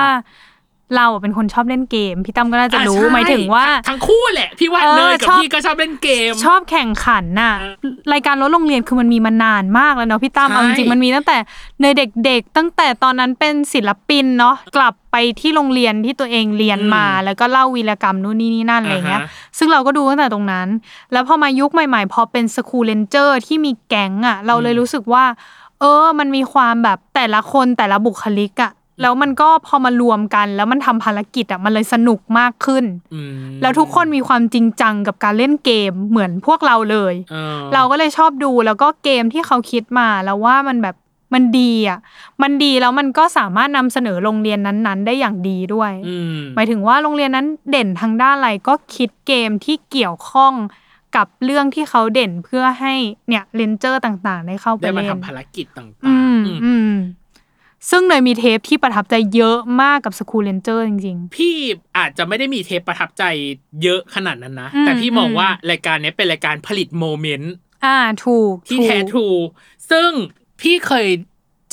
[0.95, 7.53] เราอะเป็นคนชอบเล่นเกม พี่ตั้มก็น่าจะอ่รู้ใช่หมายถึงว่า ทั้งคู่แหละ พี่ว่าเออเนยกับชอบพี่ก็ชอบเล่นเกม ชอบแข่งขันน่ะ
[8.13, 11.37] รายการรถโรงเรียนคือมันมีมานานมากแล้วเนาะพี่ตั้มใช่เอาจริงๆมันมีตั้งแต่
[11.81, 20.67] ในเด็ก ๆ ตั้งแต่ตอนนั้นเป็นศิลปินเนาะกลับไปที่โรงเรียนที่ตัวเองเรียนมา แล้วก็เล่าวีรกรรมนู่นนี่นี่นั่นอะไรเงี้ยอ่าฮะซึ่งเราก็ดูตั้งแต่ตรงนั้น
[21.11, 25.25] แล้วพอมายุคใหม่ๆพอเป็น School Rangers ที่มีแก๊งอะ เราเลยรู้สึกว่า
[25.79, 33.31] เออ มันมีความแบบแต่ละคนแต่ละบุคลิกอะ แล้วมันก็พอมารวมกัน แล้วมันทำภารกิจอะมันเลยสนุกมากขึ้นอืม
[33.61, 40.95] แล้วทุกคนมีความจริงจังกับการเล่นเกมเหมือนพวกเราเลยออเราก็เลยชอบดูแล้วก็เกมที่เขาคิดมาแล้วว่ามันแบบ
[41.33, 41.99] มันดีอะ
[42.41, 50.53] มันดีแล้วมันก็สามารถนำเสนอโรงเรียนนั้นๆ ได้อย่างดีด้วยอืมหมายถึงว่าโรงเรียนนั้นเด่นทางด้านอะไรก็คิดเกมที่เกี่ยวข้อง
[51.15, 52.93] กับเรื่องที่เขาเด่นเพื่อให้
[53.29, 56.93] เนี่ย Ranger ต่างๆ ได้เข้าไปได้มาเล่นทำภารกิจต่างอืมๆอืมอืม
[57.89, 61.55] ซึ่งเลยมีเทปที่ประทับใจเยอะมากกับ School Rangers จริง พี่
[61.97, 63.23] อาจจะไม่ได้มีเทปประทับใจ
[63.83, 69.27] เยอะขนาดนั้นนะอืมแต่พี่มองอืมว่ารายการเนี้ยเป็นรายการผลิตโมเมนต์ๆ อ่าถูกที่ถูกแท้ทรู
[69.91, 70.09] ซึ่ง
[70.61, 71.07] พี่เคย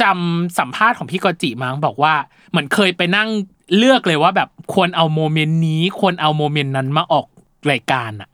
[0.02, 2.14] จำสัมภาษณ์ของพี่กอตจิมั้งบอกว่า
[2.50, 3.28] เหมือนเคยไปนั่ง
[3.76, 7.26] เลือกเลยว่าแบบควรเอาโมเมนต์นี้ ควรเอาโมเมนต์นั้นมาออก
[7.70, 8.33] รายการอะอื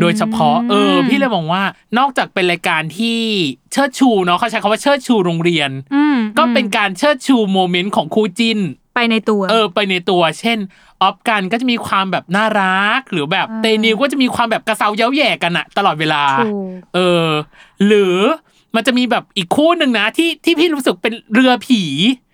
[0.00, 1.62] โดยเฉพาะ เออ พี่เลยมองว่า
[1.98, 3.18] นอกจากเป็นรายการที่
[3.72, 8.58] เชิดชูเนาะเขาใช้คำว่าเชิดชูโรงเรียนอืมก็เป็นการเชิดชูโมเมนต์ของคู่จิ้น
[8.94, 10.58] ไปในตัว เออ ไปในตัว เช่น
[11.02, 17.28] ออฟกันก็จะมีความแบบน่ารัก หรือแบบอ่าเตนิวก็จะมีความแบบกระเซาเย้าแย่กันอะตลอดเวลาถูกเออ
[17.86, 18.16] หรือ
[18.76, 21.82] มันจะมีแบบอีกคู่หนึ่งนะที่ที่พี่รู้สึกเป็นเรือผี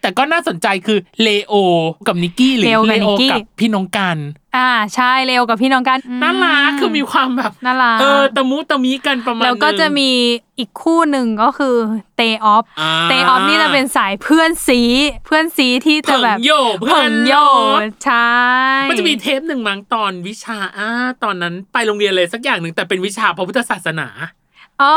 [0.03, 1.55] แต่ก็น่าสนใจคือเลโอ
[2.09, 4.17] กับนิกกี้หรือเลโอกับเลโอนิกกี้กับพี่น้องกัน
[4.57, 10.11] อ่าใช่เร็วกับพี่น้องกันน่ารักคือมีความแบบน่ารักเออตะมุตะมิกันประมาณแล้วก็นึงจะมี
[10.59, 11.77] อีกคู่หนึ่งก็คือ
[12.17, 14.81] เตออฟอ่าเตออฟนี่จะเป็นสายเพื่อนซี
[15.27, 18.33] เพื่อนซีที่จะแบบ朋友 เพื่อน 朋友 รถใช่
[18.91, 20.89] มันจะมีเทปหนึ่งมั้งตอนวิชาอ่า
[21.25, 24.09] ตอนนั้นไปโรงเรียนเลยสักอย่างหนึ่งแต่เป็นวิชาพระพุทธศาสนา
[24.83, 24.95] อ๋อ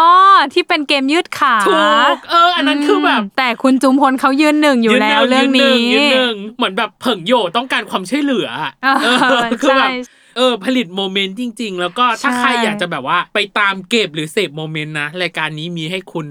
[0.54, 16.28] ที่เป็นเกมยืดขาถูกเออ อันนั้นคือแบบมแต่คุณจุมพลเขายืนหนึ่งอยู่แล้วยืเรื่องหนี้ยืนหนึ่งเหมือนแบบ 朋友 ต้องการความช่วยเหลืออะเออเออคือแบบใช่เออผลิตโมเมนต์จริง ๆ แล้วก็ถ้าใช่ใครอยากจะแบบว่าไปตามเก็บหรือเสพโมเมนต์นะรายการนี้มีให้คุณ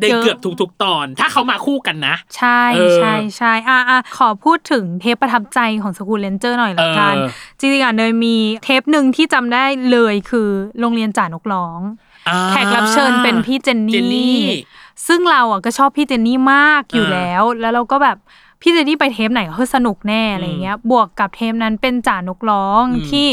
[0.00, 10.48] ได้เยอะเกือบทุกๆตอน ถ้าเขามาคู่กันนะ ใช่เออใช่ใช่อะอะขอพูดถึงเทปประทับใจของสกูลเลนเจอร์หน่อยละกันเออจริงๆอะเนยมีเทปหนึ่งที่จำได้เลยคือ
[10.80, 12.03] โรงเรียนจ่านกร้องอ่า
[12.50, 14.58] แขกรับเชิญเป็นพี่เจนเจนนี่นี่
[15.06, 18.16] ซึ่งเราอะก็ชอบพี่เจนนี่มากอยู่อ่าแล้ว แล้วเราก็แบบ
[18.62, 23.26] พี่เจนนี่ไปเทปไหนก็คือสนุกแน่อะไรเงี้ย บวกกับเทปนั้นเป็นจ่านกร้องอืมที่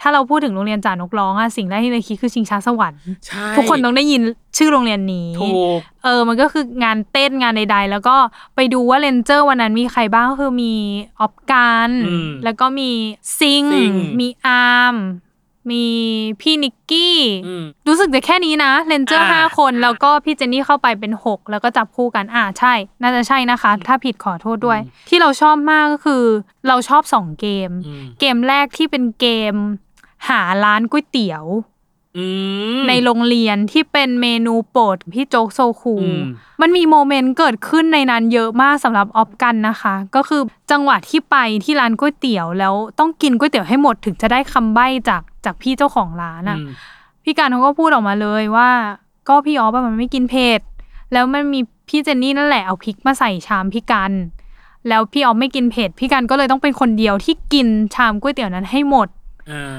[0.00, 4.22] ถ้าเราพูดถึงโรงเรียนจ่านกร้องอะสิ่งแรกที่เราคิดคือชิงช้าสวรรค์ใช่ทุกคนต้องได้ยิน
[4.56, 8.16] ชื่อโรงเรียนนี้ถูกเออมันก็คืองานเต้นงานใด ๆ แล้วก็
[8.56, 10.74] ไปดูว่า Ranger วันนั้นมีใครบ้างก็คือมี
[11.20, 12.90] ออฟกันอืมแล้วก็มี
[13.38, 14.96] ซิงซิงมีอาร์ม
[15.70, 15.84] มี
[16.40, 26.24] พี่นิกกี้อืมรู้สึกจะแค่นี้นะ Ranger อ่าห้าคนแล้วก็พี่เจนนี่เข้าไปเป็นหกแล้วก็จับคู่กันอ่าใช่ น่าจะใช่นะคะ ถ้าผิดขอโทษด้วย ที่เราชอบมากก็คือ
[26.68, 29.54] เราชอบสองเกมอืมเกมแรกที่เป็นเกม
[30.28, 31.71] หาร้านก๋วยเตี๋ยวอืม
[32.88, 36.22] ในโรงเรียนที่เป็นเมนูโปรดพี่โจ๊กโซคูอืม
[36.60, 46.68] มันมีโมเมนต์เกิดขึ้นในนั้นเยอะมากสำหรับออฟกันนะคะ ก็คือจังหวะที่ไปที่ร้านก๋วยเตี๋ยวแล้วต้องกินก๋วยเตี๋ยวให้หมดถึงจะได้คำใบ้จากจากพี่เจ้าของร้านอะอืม
[47.24, 48.70] พี่การเขาก็พูดออกมาเลยว่า
[49.28, 50.60] ก็พี่ออฟอะมันไม่กินเผ็ด
[51.12, 54.12] แล้วมันมีพี่เจนนี่นั่นแหละเอาพริกมาใส่ชามพี่กัน
[54.88, 59.21] แล้วพี่ออฟไม่กินเผ็ดพี่กันก็เลยต้องเป็นคนเดียวที่กินชามก๋วยเตี๋ยวนั้นให้หมดอ่า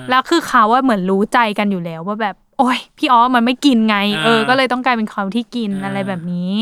[0.09, 6.57] แล้วคือเขาว่าเหมือนรู้ใจกันอยู่แล้วว่าแบบ โอ้ยพี่ออฟมันไม่กินไงอ่าเออ ก็เลยต้องกลายเป็นเขาที่กินอ่าอะไรแบบนี้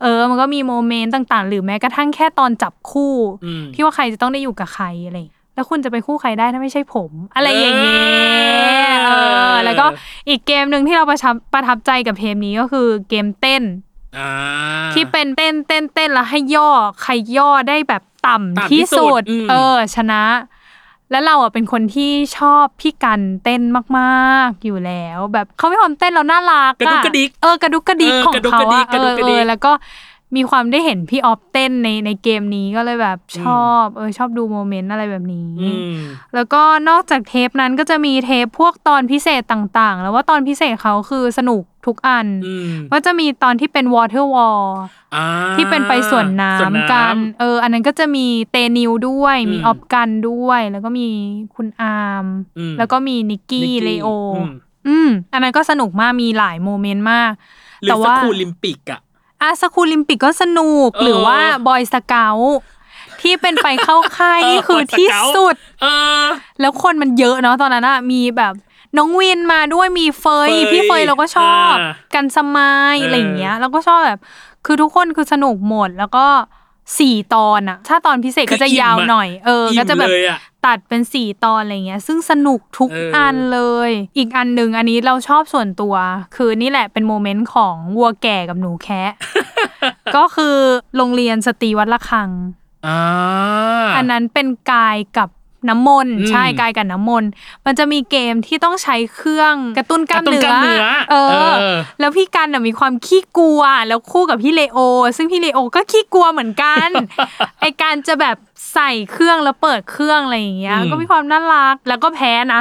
[0.00, 7.98] เออ มันก็มีโมเมนต์ต่าง ๆ หรือแม้กระทั่งแค่ตอนจับคู่อืมที่ว่าใครจะต้องได้อยู่กับใครอะไรอย่างเงี้ยแล้วคุณจะไปคู่ใครได้ถ้าไม่ใช่ผม อะไรอย่างเงี้
[8.86, 9.12] ยเอ
[9.52, 9.86] อ แล้วก็
[10.28, 13.62] อีกเกมหนึ่งที่เราประทับประทับใจกับเทปนี้ก็คือเกมเต้น
[14.18, 14.30] อ่า
[14.94, 16.70] ที่เป็นเต้นเต้นเต้นแล้วให้ย่อ
[17.02, 20.22] ใครย่อได้แบบต่ำต่ำที่ที่สุสุดดอืมเออ ชนะ
[21.10, 23.62] แล้วเราอะเป็นคนที่ชอบพี่กันเต้น
[23.98, 29.72] มากๆอยู่แล้ว แบบเขาไม่ความเต้นเราน่ารักกระดุกกระดิกเออกระดุกกระดิกเออของกระดุกเขากระดิอะกกระดุกกระดิกเออเออแล้วก็
[30.36, 35.94] มีความได้เห็นพี่ออฟเต้นในในเกมนี้ก็เลยแบบชอบเออชอบดูโมเมนต์อะไรแบบนี้อืม
[36.34, 44.64] แล้วก็นอกจากเทปนั้นก็จะมีเทปพวกตอนพิเศษต่างๆ แล้วว่าตอนพิเศษเขาคือสนุกทุกอันอืมก็จะมีตอนที่เป็น water world
[45.14, 51.06] อ่าที่เป็นไปสวนน้สวนำกัน เออ อันนั้นก็จะมีเตนิวด้วย มีอืมออฟกันด้วย แล้วก็มี
[51.54, 52.26] คุณอาร์ม
[52.58, 54.52] อืมแล้วก็มีนิกกี้นิกกี้เลโออืม
[54.88, 57.32] อืมอันนั้นก็สนุกมากมีหลายโมเมนต์มาก
[57.82, 59.00] หรือแต่ว่า Schoolympic อะ
[59.42, 62.36] อ่า Schoolympic ก็สนุกเออหรือว่า Boy Scout
[63.20, 65.86] ที่เป็นไปเข้าค่ายเออนี่คือ Boy Scout ที่สุด เอ
[66.22, 66.24] อ
[66.60, 68.54] แล้วคนมันเยอะเนาะตอนนั้นอะมีแบบ
[68.96, 74.20] น้องวินมาด้วยมีเฟยเฟยพี่เฟยเราก็ชอบอ่ากันสมายเออออะไรอย่างเงี้ยเราก็ชอบแบบ
[74.66, 76.26] คือทุกคนคือสนุกหมดแล้วก็
[76.98, 85.94] สี่ตอนอะถ้าตอนพิเศษก็จะยาวหน่อย เอออิ่มก็จะแบบเลยอะตัดเป็นสี่ตอนอะไรเงี้ย ซึ่งสนุกทุกเอออัอันเลย อีกอันหนึ่งอันนี้เราชอบส่วนตัว
[86.36, 89.12] คือนี่แหละเป็นโมเมนต์ของวัวแก่กับหนูแคะ
[90.16, 90.56] ก็คือ
[90.96, 92.30] โรงเรียนสตรีวัดละคัง
[92.86, 93.00] อ่า
[93.96, 95.28] อันนั้นเป็นกายกับ
[95.68, 97.30] น้ำมนต์อืมใช่กายกับน้ำมนต์
[97.66, 104.78] มันจะมีเกมที่ต้องใช้เครื่องกระตุ้นกล้ามกระตุ้นเนื้กล้ามเนื้อเออเออ แล้วพี่กันน่ะมีความขี้กลัวแล้วคู่กับพี่เลโอ
[105.16, 106.88] ซึ่งพี่เลโอก็ขี้กลัวเหมือนกัน
[107.60, 108.36] ไอการจะแบบ
[108.74, 112.60] ใส่เครื่องแล้วเปิดเครื่องอะไรอย่างเงี้ยอืมก็มีความน่ารักแล้วก็แพ้นะ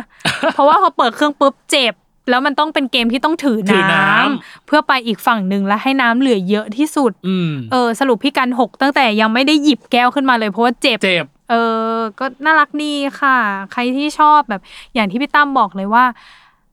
[0.53, 1.93] เพราะว่าพอเปิดเครื่องปุ๊บเจ็บ
[2.29, 11.53] แล้วมันต้องเป็นเกมที่ต้องถือถือน้ำน้ำเพื่อไปอีกฝั่งหนึ่งแล้วให้น้ำเหลือเยอะที่สุดอืมเออสรุปพี่กันหกตั้งแต่ยังไม่ได้หยิบแก้วขึ้นมาเลยเพราะว่าเจ็บเจ็บ เอ
[11.91, 13.37] อ ก็น่ารักดีค่ะ
[13.73, 14.61] ใครที่ชอบแบบ
[14.93, 16.03] อย่างที่พี่ตั้มบอกเลยว่า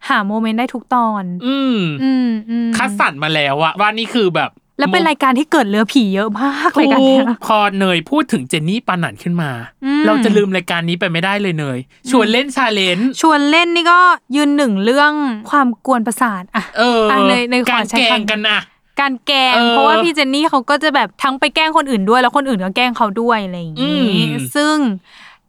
[0.08, 9.50] หาโมเมนต์ได้ทุกตอน อืม อืมอืมคัดสรรมาแล้วอะว่านี่คือแบบ แล้วเป็นรายการที่เกิดเรือผีเยอะมากทุกรายการเนี้ย พอเนยพูดถึงเจนนี่ปานันขึ้นมา
[9.84, 11.78] อืม เราจะลืมรายการนี้ไปไม่ได้เลยเนย
[12.10, 13.98] ชวนเล่น Challenge ชวนเล่นนี่ก็
[14.36, 15.12] ยืนหนึ่งเรื่อง
[15.50, 18.58] ความกวนประสาทอะเอออะเนยเนยขอการใช้คำแกล้งกันนะ
[19.00, 24.76] การแกล้งเออเพราะว่าพี่เจนนี่เขาก็จะแบบทั้งไปแกล้งคนอื่นด้วย แล้วคนอื่นก็แกล้งเขาด้วยอะไรอย่างนี้มซึ่ง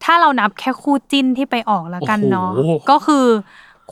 [0.03, 3.25] ถ้าเรานับแค่คู่จิ้นที่ไปออกแล้วกันเนาะโอ้โห ก็คือ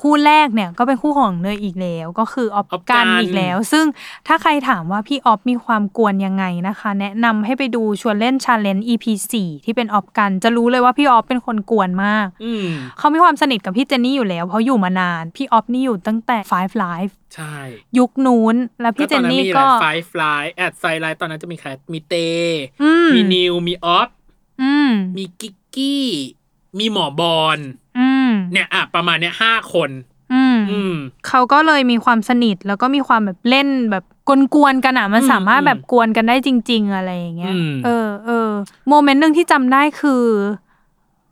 [0.01, 3.85] คู่แรกเนี่ยก็เป็นคู่ของเนยอีกแล้ว ก็คือออฟออฟกักันอีกแล้ว ซึ่ง
[4.27, 9.05] ถ้าใครถามว่าพี่ออฟมีความกวนยังไงนะคะ แนะนำให้ไปดูชวนเล่น Challenge EP
[9.39, 17.57] 4ที่เป็นออฟกัน จะรู้เลยว่าพี่ออฟเป็นคนกวนมากอืมเขามีความสนิทกับพี่เจนนี่อยู่แล้ว เพราะอยู่มานาน พี่ออฟนี่อยู่ตั้งแต่ Five Live ใช่
[17.97, 22.15] ยุคนู้น แล้วพี่เจนนี่ก็ไฟฟลายแอดไซไลท์ตอนนั้นจะมีใครมีเต
[22.83, 24.09] อืมมีนิวมีออฟ
[24.61, 26.05] อืมมีกิกกี้
[26.79, 27.84] มีหมอบอลอืม
[28.53, 29.89] เนี่ยอะประมาณเนี้ยห้าคน
[30.33, 30.95] อืมอืม
[31.27, 38.49] เขาก็เลยมีความสนิทแล้วก็มีความแบบเล่นแบบกวนๆกันอะมันอืมสามารถอืมแบบกวนกันได้จริง ๆ อะไรอย่างเงี้ยอืมเออเออ
[38.89, 40.23] โมเมนต์หนึ่งที่จำได้คือ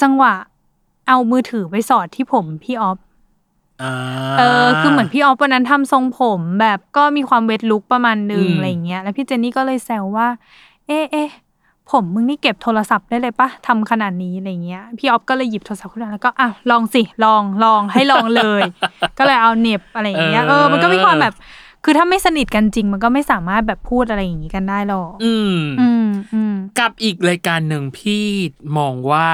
[0.02, 0.34] จังหวะ
[1.08, 2.98] เอามือถือไปสอดที่ผมพี่ออฟ
[3.82, 3.94] อ่า
[4.38, 10.28] เออ คือเหมือนพี่ออฟวันนั้นทำทรงผมแบบก็มีความเวทลุกประมาณนึงอืมอะไรอย่างเงี้ยแล้วพี่เจนนี่ก็เลยแซวว่า
[10.88, 11.30] เอ๊ะเอ๊ะ
[11.92, 18.62] ผมมึงนี่เก็บโทรศัพท์ได้เลยปะทำขนาดนี้อะไรเงี้ย พี่ออฟก็เลยหยิบโทรศัพท์ขึ้นมาแล้วก็อะลองสิลองลองให้ลองเลย
[19.18, 21.34] ก็เลยเอาเหน็บอะไรอย่างเงี้ยเออมันก็มีความแบบ
[21.84, 28.24] คือถ้าไม่สนิทกันจริง มันก็ไม่สามารถแบบพูดอะไรอย่างงี้กันได้หรอกอืมอืมอืมกับอีกรายการหนึ่งพี่
[28.78, 29.28] มองว่า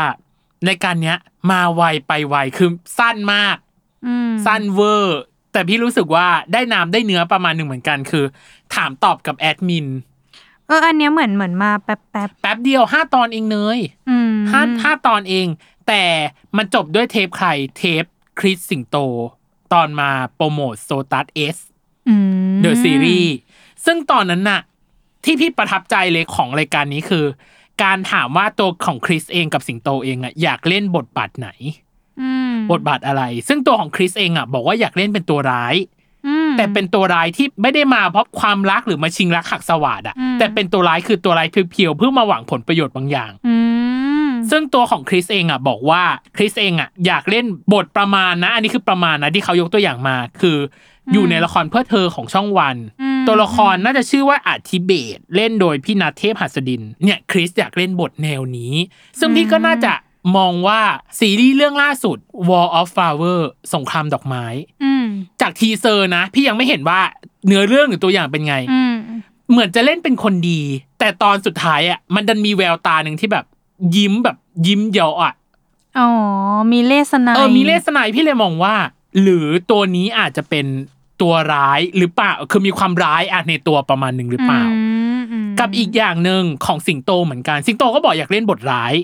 [0.67, 1.17] รายการเนี้ย
[1.51, 3.57] มาไวไปไวคือสั้นมาก
[4.07, 5.19] อืมสั้นเวอร์
[5.51, 8.25] แต่พี่รู้สึกว่าได้น้ำได้เนื้อประมาณหนึ่งเหมือนกันคือ
[8.75, 9.87] ถามตอบกับแอดมิน
[10.69, 13.79] เอออันเนี้ยเหมือนเหมือนมาแป๊บแป๊บแป๊บเดียวห้าตอนเองเนย
[14.09, 15.47] อืมห้าห้าตอนเอง
[15.87, 16.03] แต่
[16.57, 18.03] มันจบด้วยเทปใครเทป
[18.39, 18.95] คริสสิงโต
[19.73, 21.57] ตอนมาโปรโมท SOTUS S
[22.09, 22.15] อื
[22.55, 23.35] มเดอะซีรีส์
[23.85, 24.61] ซึ่งตอนนั้นน่ะ
[25.23, 27.25] ที่พี่ประทับใจเลยของรายการนี้คือ
[27.83, 31.49] การถามว่าตัวของคริสเองกับสิงโตเองอะอยากเล่นบทบาทไหน
[32.21, 35.98] อืมบทบาทอะไร ซึ่งตัวของคริสเองอะบอกว่าอยากเล่นเป็นตัวร้ายอืม
[36.59, 43.55] แต่เป็นตัวร้ายที่ไม่ได้มาเพราะความรักหรือมาชิงรักหักสวัสดอะอืมแต่เป็นตัวร้ายคือตัวร้ายเพียวๆเพื่อมาหวังผลประโยชน์บางอย่างอื
[44.25, 46.03] มซึ่งตัวของคริสเองอะบอกว่า
[46.37, 50.57] คริสเองอะอยากเล่นบทประมาณนะ อันนี้คือประมาณนะที่เขายกตัวอย่างมา คื
[51.07, 58.73] ออยู่ในละครเพื่อเธอของช่องวันอืมตัวละครน่าจะชื่อว่าอาทิเบตเล่นโดยพี่นัทเทพหัสดินเนี่ยคริสอยากเล่นบทแนวนี้
[59.19, 59.93] ซึ่งพี่ก็น่าจะ
[60.35, 60.81] มองว่า
[61.19, 62.17] ซีรีส์เรื่องล่าสุด
[62.49, 63.39] War of Flower
[63.73, 64.45] สงครามดอกไม้
[64.83, 65.05] อืม
[65.41, 66.99] จาก teaser นะ พี่ยังไม่เห็นว่า
[67.47, 68.95] เนื้อเรื่องหรือตัวอย่างเป็นไงอืม
[69.51, 70.61] เหมือนจะเล่นเป็นคนดี
[70.99, 73.45] แต่ตอนสุดท้ายอะ มันดันมีแววตาหนึ่งที่แบบ
[73.95, 75.33] ยิ้มแบบยิ้มเยาะอะ
[75.99, 76.09] อ๋อ
[76.71, 78.75] มีเลสนายเออมีเลสไนพี่เลยมองว่า
[79.21, 80.65] หรือตัวนี้อาจจะเป็น
[81.21, 84.79] ตัวร้ายหรือเปล่าคือมีความร้ายอะในตัวประมาณหนึ่งหรือเปล่าอื
[85.19, 88.97] มอืมกับอีกอย่างหนึ่งของสิงโตเหมือนกัน สิงโตก็บอกอยากเล่นบทร้ายม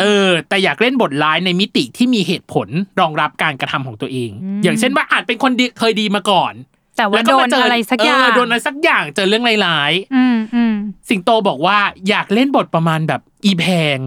[0.00, 2.68] เออ แต่อยากเล่นบทร้ายในมิติที่มีเหตุผล
[3.00, 6.54] รองรับการกระทำของตัวเองอืมอย่างเช่นว่าอาจเป็นคนดีเคยดีมาก่อน
[6.96, 13.64] แต่ว่าแล้วก็มโดนอะไรสักอย่างเโดนอะไรสักอย่างเจอเรื่องร้ายอืมอืมๆสิงโตบอกว่าอยากเล่นบทประมาณแบบอีแพ
[13.96, 13.98] ง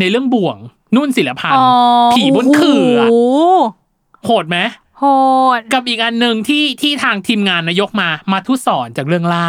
[0.00, 0.56] ในเรื่องบ่วง
[0.96, 1.66] นุ่นศิรพันธ์อ๋
[2.10, 3.58] อผีบนขื่อโอ้โห
[4.24, 4.58] โหดไหม
[4.98, 5.04] โห
[5.58, 9.48] ดกับอีกอันหนึ่งที่ที่ทางทีมงานนายกมามาทุสอนจากเรื่องล่า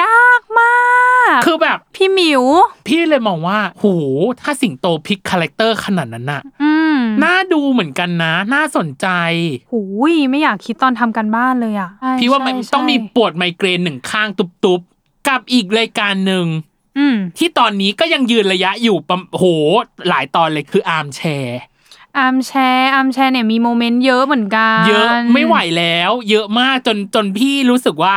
[0.00, 0.74] ยากมา
[1.36, 2.42] ก คือแบบ พี่หมิว
[2.86, 3.86] พี่เลยมองว่าโห
[4.40, 9.06] ถ้าสิงโตพลิกคาแรคเตอร์ขนาดนั้นน่ะอืมน่าดูเหมือนกันนะ น่าสนใจ
[9.72, 9.80] หู
[10.12, 16.46] ยไม่อยากคิดตอนทำกันบ้านเลยอะใช่พี่ว่ามันใช่ต้องมีใช่ปวดไมเกรนหนึ่งข้างตุบๆ กับอีกรายการหนึ่ง
[16.98, 19.44] อืมที่ตอนนี้ก็ยังยืนระยะอยู่ประโห
[20.08, 21.60] หลายตอนเลยคือ Armchair
[22.18, 28.14] Armchair Armchair เนี่ยมีโมเมนต์เยอะเหมือนกัน เยอะไม่ไหวแล้ว เยอะมากจนจนพี่รู้สึกว่า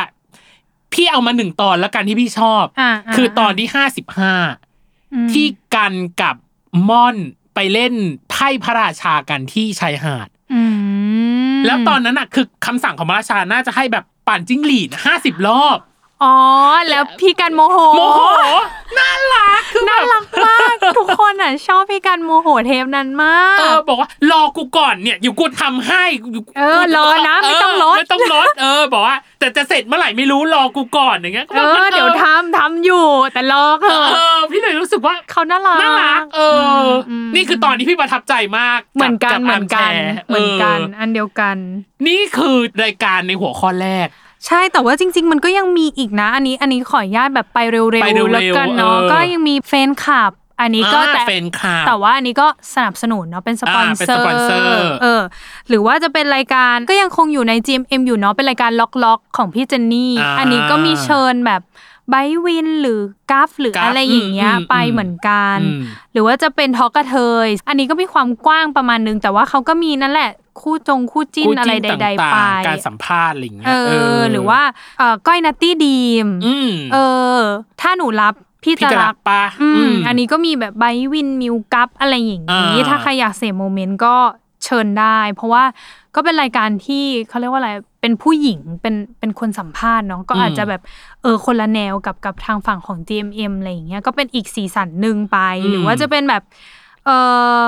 [0.94, 4.48] พี่เอามาหนึ่งตอนแล้วกันที่พี่ชอบอ่าคือตอนที่ห้าสิบห้า
[5.32, 5.46] ที่
[5.76, 6.36] กันกับ
[6.90, 7.16] ม่อน
[7.56, 7.94] ไปเล่น
[8.32, 10.62] ไพ่พระราชากันที่ชายหาดอื
[11.56, 15.78] มแล้วตอนนั้นน่ะคือคำสั่งของพระราชาน่าจะให้แบบปั่นจิ้งหรีดห้าสิบรอบ
[16.24, 16.36] อ๋อ
[16.90, 18.22] แล้วพี่กันโมโหโมโห
[18.98, 26.04] น่ารักคือแบน่าบรักมาก ทุกคนอะ ชอบพี่กันโมโหเทปนั้นมาก เออบอกว่ารอกูก่อนเนี่ยอยู่กูทำให้
[26.58, 44.08] เออรอนะไม่ต้องลดเไม่ต้องลดเออบอกว่า แต่จะเสร็จเมื่อไหร่ไม่รู้รอกูก่อนอย่างเงี้ยเออเดี๋ยวทำทำอยู่ แต่รอเถเออะอพี่เลยรู้สึกว่าเขาน่ารักน่ารักเอออมนี่คือตอนที่พี่ประทับใจมากเหมือนกันบเหมือนกันบ Armchair เหมือนกันเออันเดียวกันอนี่คือรายการในหัวข้อแรก
[44.46, 55.22] ใช่แต่ว่าจริง ๆ มันก็ยังมีอีกนะ อันนี้อันนี้ขออนุญาตแบบไปเร็วไปเร็วๆๆแล้วกันเนาะเออ ก็ยังมีแฟนคลับ อันนี้ก็อ่าแต่แฟนคลับ แต่ว่าอันนี้ก็สนับสนุนเนาะเป็นสปอนเซอร์อ่าเป็นสปอนเซอร์ เออ
[55.70, 61.62] หรือว่าจะเป็นรายการก็ยังคงอยู่ใน GMM อยู่เนาะเป็นรายการล็อกล็อกๆของพี่เจนนี่ อ่าอันนี้ก็มีเชิญแบบ
[62.10, 63.00] ไบร์ทวินหรือ
[63.32, 65.82] กัฟหรือกัฟอะไรอย่างเงี้ยอืมอืมไปเหมือนกัน อืม
[66.14, 74.62] หรือว่าจะเป็น Talk กะเทย อันนี้ก็มีความกว้างประมาณนึง แต่ว่าเขาก็มีนั่นแหละ คู่จงคู่จิ้นคู่อะไรจิ้นใด ๆ ไปต่างๆการสัมภาษณ์อะไรอย่างเงี้ยเออหรือว่า
[75.00, 76.98] เอ่อก้อยนัตตี้ดีมอืมเอ
[77.38, 77.40] อ
[77.82, 84.16] ถ้าหนูรับพี่พี่จะจะรัรักปะอืมอืมอันนี้ก็มีแบบไบร์ทวินมิวกัฟอะไรอย่างนี้อ่าถ้าใครอยากเสพโมเมนต์ก็
[84.64, 85.64] เชิญได้ เพราะว่า
[86.16, 90.82] ก็เป็นรายการที่เขาเรียกว่าอะไรเป็นผู้หญิงเป็นเป็นคนสัมภาษณ์เนาะก็อาจจะแบบ
[91.22, 95.38] เออคนละแนวกับกับทางฝั่งของ GMM อะไรอย่างเงี้ยก็เป็นอีกสีสันหนึ่งไป
[95.70, 96.44] หรือว่าจะเป็นแบบ
[97.06, 97.10] เอ
[97.62, 97.64] อ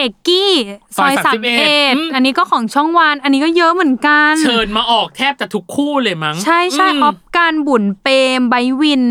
[0.00, 0.52] เอกกี้
[0.96, 9.04] ซอยซสาอยมเอ็ด31อันนี้ก็ของช่องวันอันนี้ก็เยอะเหมือนกัน เชิญมาออกแทบจะทุกคู่เลยมั้งใช่ใช่มออฟการบุญเปรมไบร์ทวิน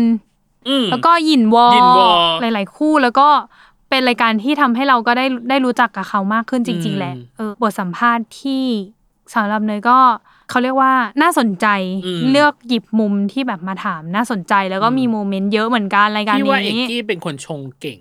[0.68, 2.08] อืม แล้วก็หยินวอหยินวอ
[2.40, 3.28] หลาย ๆ คู่แล้วก็
[3.88, 8.64] เป็นรายการที่ทำให้เราก็ได้ได้รู้จักกับเขามากขึ้นจริงๆแหละอืมเออบทสัมภาษณ์ที่
[9.34, 9.98] สำหรับเนยก็
[10.50, 11.66] เขาเรียกว่าน่าสนใจ
[12.06, 17.98] อืม เลือกหยิบมุมที่แบบมาถามน่าสนใจแล้วก็มีโมเมนต์เยอะเหมือนกันรายการพี่ว่าเอกนี้ กี้เป็นคนชงเก่ง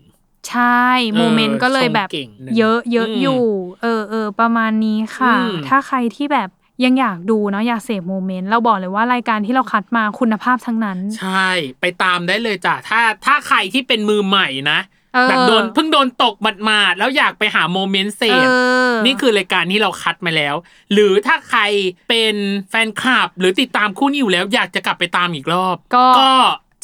[0.50, 0.84] ใช่
[1.18, 3.44] โมเมนต์ก็เลยแบบชงเก่งหนึ่งเยอะเยอะอืมอยู่
[3.82, 6.50] เออเออประมาณนี้ค่ะอืมถ้าใครที่แบบ
[6.84, 11.50] ยังอยากดูเนาะอยากเสพโมเมนต์เราบอกเลยว่ารายการที่เราคัดมาคุณภาพทั้งนั้น ใช่
[11.82, 14.80] ไปตามได้เลยจ้ะถ้าถ้าใครที่เป็นมือใหม่นะ
[15.14, 18.50] เออแบบโดนเพิ่งโดนตกหมาดๆแล้วอยากไปหาโมเมนต์เสพเอ
[19.02, 20.56] อนี่คือรายการที่เราคัดมาแล้ว
[20.94, 21.62] หรือถ้าใคร
[22.10, 22.36] เป็น
[22.70, 26.32] แฟนคลับ หรือติดตามคู่นี้อยู่แล้ว อยากจะกลับไปตามอีกรอบ ก็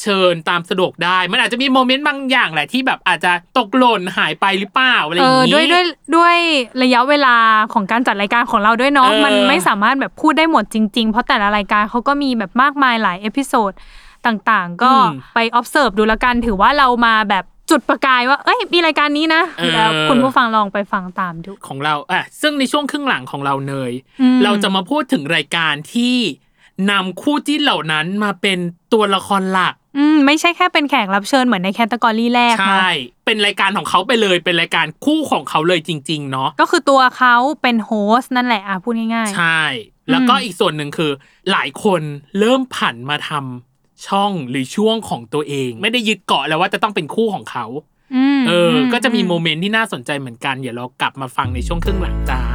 [0.02, 5.86] เชิญตามสะดวกได้ มันอาจจะมีโมเมนต์บางอย่างแหละที่แบบอาจจะตกหล่นหายไปหรือเปล่าอะไรอย่างนี้เออด้วยด้วย
[6.18, 6.38] ด้วย
[6.84, 7.36] ระยะเวลา
[7.74, 13.72] ของการจัดรายการของเราด้วยเนาะเออมันไม่สามารถแบบพูดได้หมดจริง ๆ เพราะแต่ละรายการเขาก็มีแบบมากมายหลาย episode
[14.26, 14.92] ต่างๆ ก็
[15.36, 19.42] ไป observe ดูแล้วกันถือว่าเรามาแบบจุดประกายว่า เอ้ย มีรายการนี้นะ
[19.74, 26.16] แล้วคุณผู้ฟังลองไปฟังตามดู ของเราอะซึ่งในช่วงครึ่งหลังของเราเนยอืมเราจะมาพูดถึงรายการที่
[26.92, 28.58] นำคู่จิ้นเหล่านั้นมาเป็น
[28.94, 39.62] ตัวละครหลัก อืมไม่ใช่แค่เป็นแขกรับเชิญเหมือนใน category แรกใช่เนาะเป็นรายการของเขาไปเลย เป็นรายการคู่ของเขาเลยจริง ๆ เนาะก็คือตัวเขาเป็น host นั่นแหละอะพูดง่ายใช่
[40.10, 41.12] แล้วก็อืมอีกส่วนหนึ่งคือ
[41.52, 42.02] หลายคน
[42.40, 52.55] เริ่มผันมาทำช่องหรือช่วงของตัวเอง ไม่ได้ยึดเกาะแล้วว่าจะต้องเป็นคู่ของเขาๆอืมเอออมก็จะมีโมเมนต์ที่น่าสนใจเหมือนกัน เดี๋ยวเรากลับมาฟังในช่วงครึ่งหลังจ้า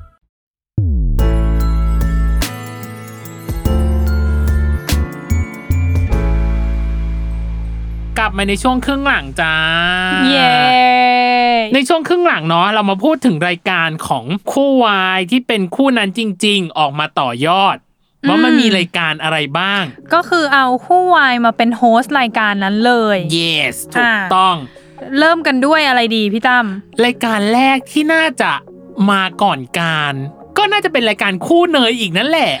[8.23, 9.55] กลับบมาในช่วงครึ่งหลังจ้า
[10.29, 10.55] เย้
[11.73, 17.75] ในช่วงครึ่งหลังเนาะเรามาพูดถึงรายการของคู่วายที่เป็นคู่นั้นจริง ๆ ออกมาต่อยอด
[18.27, 24.55] ว่ามันมีรายการอะไรบ้าง ก็คือเอาคู่วายมาเป็นโฮสต์รายการนั้นเลย yes ถูกอ่าต้อง
[25.19, 26.65] เริ่มกันด้วยอะไรดีพี่ตั้ม
[27.05, 28.51] รายการแรกที่น่าจะ
[29.11, 30.13] มาก่อนการ
[30.57, 32.51] ก็น่าจะเป็นรายการคู่เนยอีกนั่นแหละ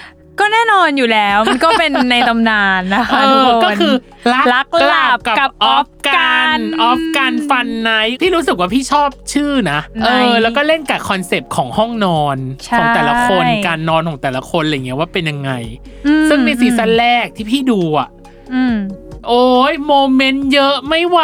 [0.41, 3.93] ก็แน่นอนอยู่แล้ว มันก็เป็นในตำนานนะคะเอทุกอคนก็คือ
[4.33, 15.51] รักรักหลับกับกับออออฟฟกักันนออฟกัน Fun Night พี่รู้สึกว่าพี่ชอบชื่อนะเออ Night แล้วก็เล่นกับคอนเซปต์ของห้องนอนใช่ของแต่ละคนการนอนของแต่ละคนอะไรเงี้ยว่าเป็นยังไง
[16.07, 18.09] อืมซึ่งในซีซั่นแรกที่พี่ดูอะ
[18.53, 18.75] อืม
[19.27, 21.21] โอ้ยโมเมนต์เยอะไม่ไหว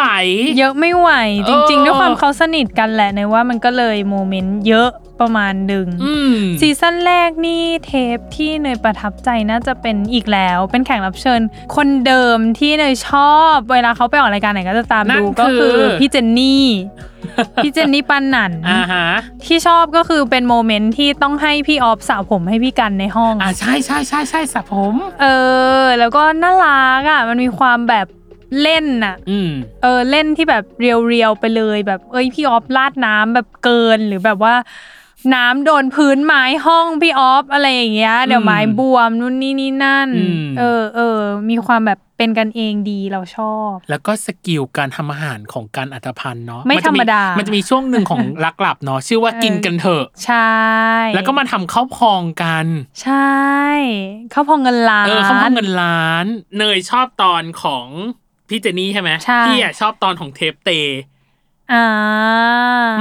[0.59, 1.09] เยอะไม่ไหว
[1.47, 4.89] จริงเออๆด้วยความเขาสนิทกันแหละในว่ามันก็เลยโมเมนต์เยอะ
[5.21, 11.41] ประมาณหนึ่งอืมซีซั่นแรกนี่เทปที่เนยประทับใจน่าจะเป็นอีกแล้ว เป็นแขกรับเชิญ
[11.75, 16.65] คนเดิมที่เนยชอบ เวลาเขาไปออกรายการไหนก็จะตามนั่นดูก็คือคือพี่เจนนี่
[17.63, 19.07] พี่เจนนี่ปาหนันอ่าฮะ
[19.45, 25.25] ที่ชอบก็คือเป็นโมเมนต์ที่ต้องให้พี่ออฟสระผมให้พี่กันในห้องอ่าใช่ใช่ใช่ใช่สระผม เอ
[25.81, 28.07] อ แล้วก็น่ารักอะมันมีความแบบ
[28.61, 29.51] เล่นอะอืม
[29.81, 34.55] เออเล่นที่แบบ real ๆไปเลย แบบเอ้ยพี่ออฟราดน้ำแบบเกินหรือแบบว่า
[35.35, 41.19] น้ำโดนพื้นไม้ห้องพี่ออฟอะไรอย่างเงี้ย เดี๋ยวไม้บวมนู่นนี่นี่นั่น อืม เออเออ
[41.49, 50.55] มีความแบบเป็นกันเองดีเราชอบ แล้วก็สกิลการทำอาหารของการอัตพันธ์เนาะไม่นจะธรรมดามันจะมีช่วงหนึ่งของ รักหลับเนาะชื่อว่ากินกันเถอะ ใช่
[51.15, 52.65] แล้วก็มาทำข้าวพองกัน
[53.03, 53.37] ใช่
[54.31, 56.25] เขาพองเงินล้าน เออข้าวพองเงินล้าน
[56.57, 57.87] เนยชอบตอนของ
[58.49, 60.69] พี่เจนี่ใช่ไหมใช่ พี่อะชอบตอนของเทปเต
[61.73, 61.85] อ่า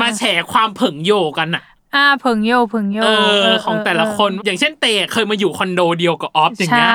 [0.02, 0.22] มาแฉ
[0.52, 1.64] ความเผิงโยกันอะ
[1.94, 3.08] อ่าเพิงโยเพิงโยเอ
[3.42, 6.92] อเของแต่ละคนอย่างเช่นเตเคยมาอยู่คอนโดเดียวกับออฟอย่างใช่เงี้ย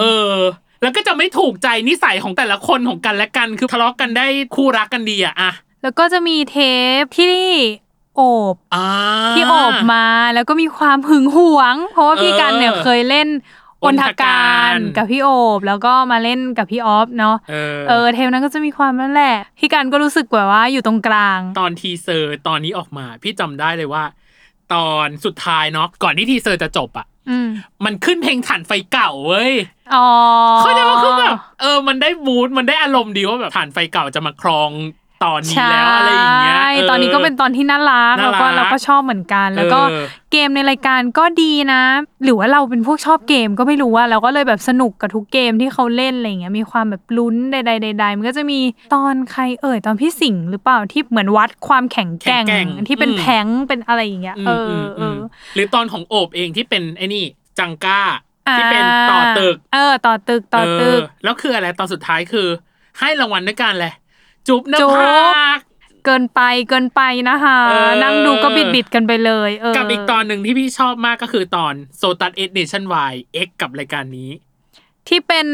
[0.00, 0.34] เออ
[0.82, 5.50] แล้วก็จะไม่ถูกใจนิสัยของแต่ละคนของกันและกันคือทะเลาะกันได้คู่รักกันดีอะอะ
[5.82, 6.56] แล้วก็จะมีเท
[7.00, 7.36] ปที่
[8.16, 8.20] โอ
[8.52, 8.88] บอ่า
[9.36, 13.28] ที่โอบมาแล้วก็มีความหึงหวง เพราะว่าพี่กันเนี่ยเออเคยเล่น
[13.84, 15.28] อนธการอนธการกับพี่โอ
[15.58, 24.04] บแล้วก็มาเล่นกับพี่ออฟเนาะเออเออเทปนั้นก็จะมีความนั่นแหละพี่กันก็รู้สึกแบบว่าอยู่ตรงกลาง ตอนทีเซอร์ตอนนี้ออกมา พี่จำได้เลยว่า
[24.74, 27.48] ตอนสุดท้ายเนาะก่อนที่ทีเซอร์จะจบอะอืม
[27.84, 29.52] มันขึ้นเพลงถ่านไฟเก่าเว้ย
[29.94, 30.06] อ๋อ
[30.58, 34.70] เข้าใจปะว่าคือแบบเออ มันได้ mood มันได้อารมณ์ดีว่าแบบถ่านไฟเก่าจะมาครอง
[35.24, 41.82] ตอนนี้ใช่แล้วอะไรอย่างเงี้ยเตอนนี้ก็เป็นตอนที่น่ารักน่าแล้วรักก็เราก็ชอบเหมือนกัน แล้วก็เออเกมในรายการก็ดีนะ
[42.24, 48.60] หรือว่าเราเป็นพวกชอบเกมก็ไม่รู้ว่าเราก็เลยแบบสนุกกับทุกเกมที่เขาเล่นอะไรอย่างเงี้ยมีความแบบลุ้นใดๆใดๆมันก็จะมี
[48.94, 55.16] ตอนใครเอ่ยตอนพี่สิงห์หรือเปล่าที่เหมือนวัดความแข็งแกร่งแข็งแกร่งที่เป็นอืม plank เป็นอะไรอย่างเงี้ยอืมเอออืมเออือม
[55.54, 57.24] หรือตอนของโอบเองที่เป็นไอ้นี่
[57.58, 58.00] จังก้า
[58.58, 62.48] ที่เป็นต่อตึก เออ ต่อตึกต่อตึกเแล้วคืออะไรตอนสุดท้ายคือ
[62.98, 63.92] ให้รางวัลด้วยกันเลย
[64.48, 65.58] จุบหน้าจุ๊บผาก
[66.04, 74.30] เกินไปเกินไปนะคะเออนั่งดูก็บิดบิดๆกันไปเลยเออกับอีกตอนหนึ่งที่พี่ชอบมากก็คือตอนโซตัสเอ็ดเนชั่นวายเอ็กกับรายการนี้
[75.08, 75.46] ที่เป็น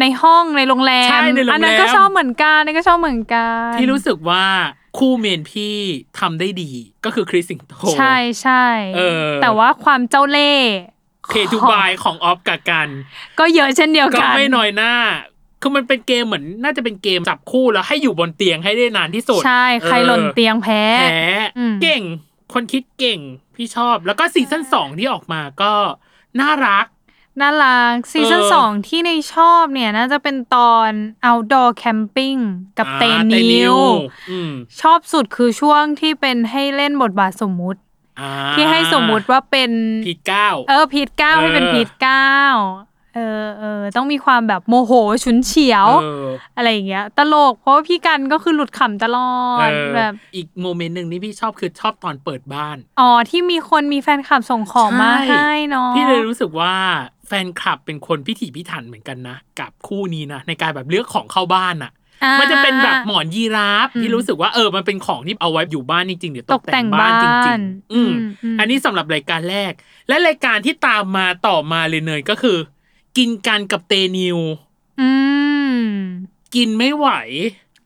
[0.00, 4.44] ในห้องในโรงแรมใช่ในโรงแรมอันนั้นก็ชอบเหมือนกันอันนั้นก็ชอบเหมือนกันพี่รู้สึกว่า
[4.98, 5.76] คู่เมนพี่
[6.18, 6.70] ทำได้ดี
[7.04, 8.64] ก็คือคริสสิงโตใช่ใช่
[8.96, 10.74] เออแต่ว่าความเจ้าเล่ห์
[11.28, 12.88] เพทูบายของออฟกับกัน
[13.38, 14.94] ก็เยอะเช่นเดียวก็กันไม่น้อยหน้า
[15.60, 21.24] คือมันเป็นเกมเหมือนน่าจะเป็นเกมจับคู่แล้วให้อยู่บนเตียงให้ได้นานที่สุด ใช่ ใครออหล่นเตียงแพ้ แพ้
[21.58, 22.02] อืมเก่ง
[22.52, 23.20] คนคิดเก่ง
[23.54, 25.72] พี่ชอบ แล้วก็ซีซั่นสองที่ออกมาก็
[26.40, 26.86] น่ารัก
[27.40, 30.90] น่ารัก ซีซั่นเออสองที่ในชอบเนี่ยน่าจะเป็นตอน
[31.26, 32.40] outdoor camping
[32.78, 33.76] กับอ่าเตนิว
[34.30, 37.80] อืมชอบสุดคือช่วงที่เป็นให้เล่นบทบาทสมมุติ
[38.20, 39.70] อ่าที่ให้สมมุติว่าเป็น
[40.06, 42.32] พีทเก้าเออพีทเก้าให้เป็นเออพีทเก้า
[43.14, 44.92] เออเออต้องมีความแบบโมโห
[45.24, 49.34] ฉุนเฉียวเอออะไรอย่างเงี้ย ตลกเพราะว่าพี่กันก็คือหลุดขำตลอ
[49.66, 56.74] ดเออแบบอีกโมเมนต์หนึ่งที่พี่ชอบคือชอบตอนเปิดบ้านอ๋อที่มีคนมีแฟนคลับส่งของมาใช่ให้เนาะพี่เลยรู้สึกว่า
[57.26, 61.92] แฟนคลับเป็นคนพิถีพิถันเหมือนกันนะ กับคู่นี้นะในการแบบเลือกของเข้าบ้านอะ
[62.24, 69.72] อ่ามันจะเป็นแบบหมอนยีราฟอืมที่รู้สึกว่าเออมันเป็นของที่เอาไว้อยู่บ้านจริงๆหรือตตกกแต่แต่งงบ้านจบ้านริงๆอืมอืมอืมอันนี้สำหรับรายการแรก
[70.08, 72.56] และรายการที่ตามมาต่อมาเลยเนยก็คือ
[73.16, 74.38] กินกันกับเตนิว
[75.00, 75.08] อื
[75.74, 75.80] ม
[76.54, 77.08] กินไม่ไหว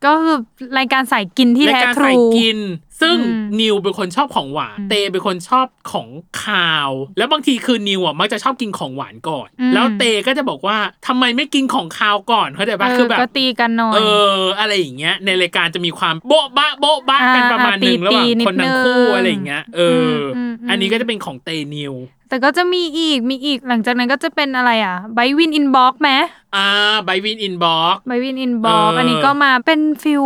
[0.05, 0.37] ก็คือ
[0.77, 2.57] รายการสายกินที่รายแท้การทรูใส่กิน
[3.01, 6.07] ซึ่งอืมนิวเป็นคนชอบของหวาน เตเป็นคนชอบของ
[6.43, 10.77] คาว แล้วบางทีคือนิวอะมักจะชอบกินของหวานก่อนอืมแล้วเตก็จะบอกว่า
[11.07, 13.99] ทำไมไม่กินของคาวก่อนเข้าใจปะเออคือแบบก็ตีกันหน่อยเอ
[14.37, 21.93] ออะไรอย่างเงี้ยในรายการจะมีความโบ๊ะบะโบ๊ะบะอ่ากันประมาณหนึ่งอ่าระหว่างปีๆนิดคนทั้งคู่นึงอะไรอย่างเงี้ยเอออมอืมอืมอันนี้ก็จะเป็นของเตนิว
[22.29, 26.11] แต่ก็จะมีอีกมีอีกหลังจากนั้นก็จะเป็นอะไรอะไบร์ทวิน Inbox ไหม
[26.55, 26.67] อ่า
[27.05, 30.23] ไบร์ทวิน Inbox ไบร์ทวิน Inbox เอออัอันนี้ก็มาเป็น feel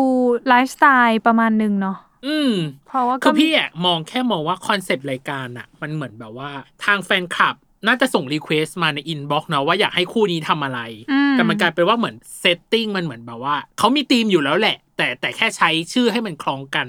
[0.47, 2.53] ไลฟ์สไตล์ประมาณหนึ่งเนาะ อืม
[2.87, 6.49] เพราะว่าก็คือพี่อะมองแค่มองว่าคอนเซปต์รายการอะมันเหมือนแบบว่า
[6.85, 7.55] ทางแฟนคลับ
[7.87, 10.79] น่าจะส่ง request มาใน inbox เนาะว่าอยากให้คู่นี้ทำอะไร
[11.11, 16.87] อืมแต่มันกลายเป็นว่าเหมือน setting มันเหมือนแบบว่าเขามีธีมอยู่แล้วแหละ แต่แต่แค่ใช้ชื่อให้มันคล้องกัน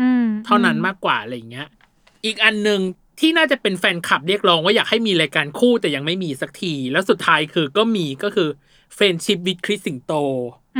[0.00, 1.68] อืมเท่านั้นมากกว่าอะไรอย่างเงี้ย
[2.24, 2.80] อีกอันหนึ่ง
[3.20, 8.48] ที่น่าจะเป็นแฟนคลับเรียกร้องว่าอยากให้มีรายการคู่แต่ยังไม่มีสักที แล้วสุดท้ายคือก็มีก็คือ
[8.94, 10.12] Friendship with คริสสิงโต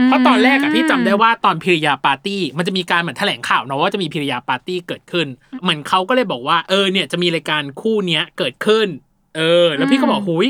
[0.06, 5.26] เพราะตอนแรกอะพี่จำได้ว่าตอน Peraya Party มันจะมีการเหมือนแถลงข่าวเนาะว่าจะมี Peraya Party เกิดขึ้น
[5.62, 8.86] เหมือนเขาก็เลยบอกว่าเออเนี่ยจะมีรายการคู่เนี้ยเกิดขึ้น
[9.36, 10.48] เออ แล้วพี่ก็บอกหุย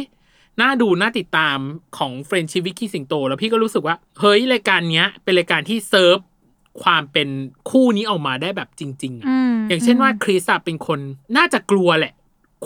[0.61, 1.59] น่าดูน่าติดตาม
[1.99, 6.19] ของ Friendship with คริสสิงโต แล้วพี่ก็รู้สึกว่า เฮ้ยรายการเนี้ย เป็นรายการที่เซิร์ฟ
[6.83, 7.29] ความเป็น
[7.71, 11.01] คู่นี้ออกมาได้แบบจริง ๆอะมอย่างเช่นว่าคริสอะเป็นคน
[11.37, 12.13] น่าจะกลัวแหละ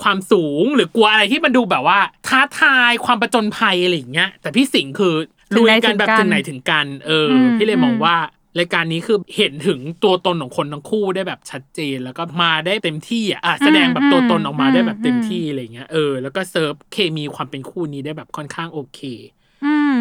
[0.03, 5.15] ความสูงหรือกลัวอะไรที่มันดูแบบว่า ท้าทายความประจนภัยอะไรอย่างเงี้ยแต่พี่สิงห์คือ
[5.57, 8.17] ลุยกันแบบถึงไหนถึงกันเอออมพี่เลยมองอืมว่า
[8.59, 19.01] รายการนี้คือเห็นถึงตัวตนของคนทั้งคู่ได้แบบชัดเจนแล้วก็มาได้เต็มที่อะอะแสดงแบบตัวตนออกมาได้แบบเต็มที่อะไรเงี้ยเออแล้วก็เซิร์ฟเคมีความเป็นคู่นี้ได้แบบค่อนข้างโอเค
[19.65, 20.01] อืม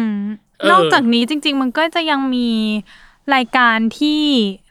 [0.60, 2.50] เออนอกจากนี้จริง ๆ มันก็จะยังมี
[3.34, 4.20] รายการที่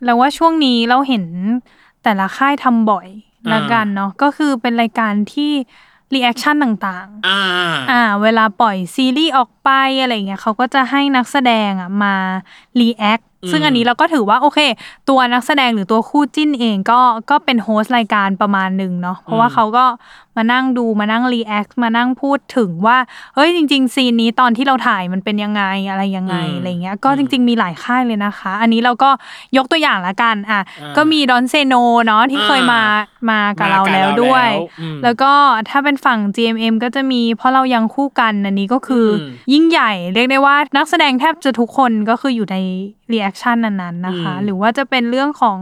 [0.04, 1.26] เราว่าช่วงนี้เราเห็น
[2.04, 3.08] แต่ละค่ายทำบ่อย
[3.52, 5.52] ละกันเนาะก็คือเป็นรายการที่
[6.14, 7.40] reaction ต่างๆ อ่า
[7.90, 9.68] อ่า เวลาปล่อยซีรีส์ออกไป
[10.00, 12.08] อะไรเงี้ยเขาก็จะให้นักแสดงอะมา
[12.80, 14.60] react อืม ซึ่งอันนี้เราก็ถือว่าโอเค
[15.10, 19.86] ตัวนักแสดงหรือตัวคู่จิ้นเองก็ก็เป็น host รายการประมาณหนึ่งเนาะเพราะว่าเขาก็
[20.38, 22.98] มานั่งดูมานั่ง react มานั่งพูดถึงว่า
[23.36, 29.10] เฮ้ยจริง ๆ ซีนนี้ตอนที่เราถ่ายมันเป็นยังไงอะไรยังไงอืมอะไรเงี้ยก็อืมจริง ๆ มีหลายค่ายเลยนะคะ อันนี้เราก็
[29.58, 31.74] ยกตัวอย่างละกันอะอ่าก็มี Don't Say No
[32.06, 32.82] เนาะที่เคยมา
[33.32, 34.50] มากับเราแล้วด้วย
[34.82, 35.32] อืมแล้วก็
[35.70, 42.58] ถ้าเป็นฝั่ง GMM ก็จะมีเพราะเรายังคู่กันอันนี้ก็คืออมยิ่งใหญ่เรียกได้ว่านักแสดงแทบจะทุกคนก็คืออยู่ใน
[43.12, 45.58] reaction นั้นๆนะคะอืมหรือว่าจะเป็นเรื่องของ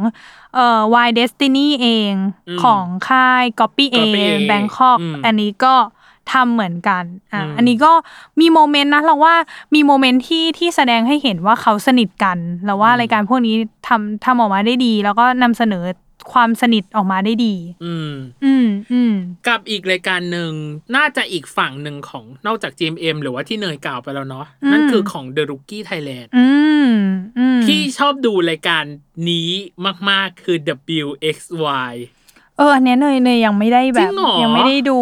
[0.55, 2.13] เอ่อ Y Destiny เอง
[2.47, 5.75] อืมของค่าย Copy A Copy A Bangkok อืมอันนี้ก็
[6.33, 7.03] ทำเหมือนกัน
[7.33, 7.91] อะอืมอันนี้ก็
[8.39, 9.35] มีโมเมนต์นะเราว่า
[9.73, 13.55] มีโมเมนต์ที่ที่แสดงให้เห็นว่าเขาสนิทกันเราว่ารายการพวกนี้
[13.87, 15.83] ทำทำออกมาได้ดี แล้วก็นำเสนอ
[16.31, 17.55] ความสนิทออกมาได้ดี
[17.85, 18.13] อืม
[18.45, 19.13] อืมอืม
[19.47, 20.51] กับอีกรายการหนึ่ง
[20.95, 26.47] น่าจะอีกฝั่งหนึ่งของนอกจาก GMM หรือว่าที่เนยกล่าวไปแล้วเนาะอืมนั่นคือของ The Rookie Thailand อื
[26.87, 26.91] ม
[27.37, 28.83] อืมพี่ชอบดูรายการ
[29.29, 29.49] นี้
[30.09, 30.57] มาก ๆ คือ
[31.05, 31.93] WXY
[32.57, 34.99] เอออันเนี้ยเนยเนยยังไม่ได้แบจริบงเหรอยังไม่ได้ดู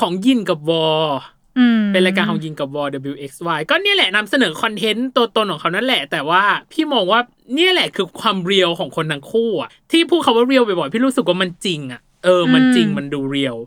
[0.00, 0.86] ของหยินกับวอร์
[1.58, 2.82] อืมเป็นรายการของหยินกับวอร์
[3.12, 6.42] WXY ก็เนี่ยแหละนำเสนอคอนเทนต์ตัวตนของเขานั่นแหละ แต่ว่า
[6.72, 7.20] พี่มองว่า
[7.54, 13.58] เนี่ยแหละคือความ real ของคนทั้งคู่อะที่พูดคาว่า real บ่อยๆพี่รู้สึกว่ามันจริงอะเออมันจริงมันดู real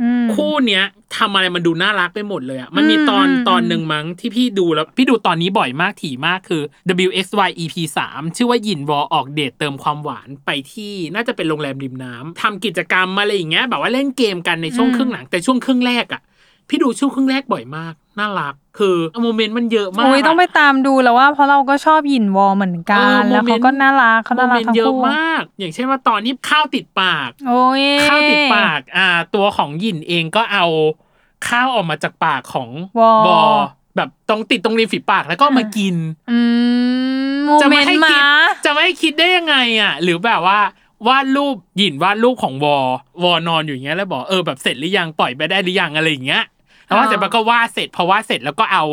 [0.00, 0.84] อืมคู่เนี้ย
[1.16, 6.62] ทำอะไรมันดูน่ารักไปหมดเลยอะมันมีตอนอืมตอนหนึ่งมั้งที่พี่ดูแล้ว พี่ดูตอนนี้บ่อยมากถี่มากคือ
[7.06, 7.74] WXY EP
[8.08, 16.22] 3ชื่อว่าหยินวอร์ออกเดทเติมความหวานไปที่น่าจะเป็นโรงแรมริมน้ำทำกิจกรรมอะไรอย่างเงี้ยแบบว่าเล่นเกมกันในช่วงครึ่งหลังแต่ช่วงครึ่งแรกอะ
[16.68, 30.66] พี่ดูช่วงครึ่งแรกบ่อยมาก น่ารัก คือโมเมนต์มันเยอะมากโอ้ยะต้องไปตามดูแล้วว่า เพราะเราก็ชอบหยินวอร์เหมือนกัเอนอแล้วโมเมนต์เขาก็น่ารักเขาน่ารักโมมนทั้ต์งเยอะคู่มาก อย่างเช่นว่าตอนนี้ข้าวติดปาก โอ้ยข้าวติดปากอ่า ตัวของหยินเองก็เอา
[31.48, 33.40] ข้าวออกมาจากปากของวอร์บอ
[33.96, 35.96] แบบตรงติดตรงริมฝีปากแล้วก็เอามากิน
[36.30, 36.38] อื
[37.32, 38.28] มโมจะเมไม่นให้ต์คิดมา
[38.64, 40.60] จะไม่ให้คิดได้ยังไงอะ หรือแบบว่า
[41.06, 42.78] วาดรูปหยินวาดรูปของวอร์
[43.22, 46.42] วอนอนอยู่อย่างเงี้ยแล้วบอกเออแบบเสร็จหรือยังปล่อยไปได้หรือยังอะไรอย่างเงี้ย
[46.86, 48.84] แล้วว่าเสร็จมันก็วาดเสร็จพอวาดเสร็จแล้วก็เอา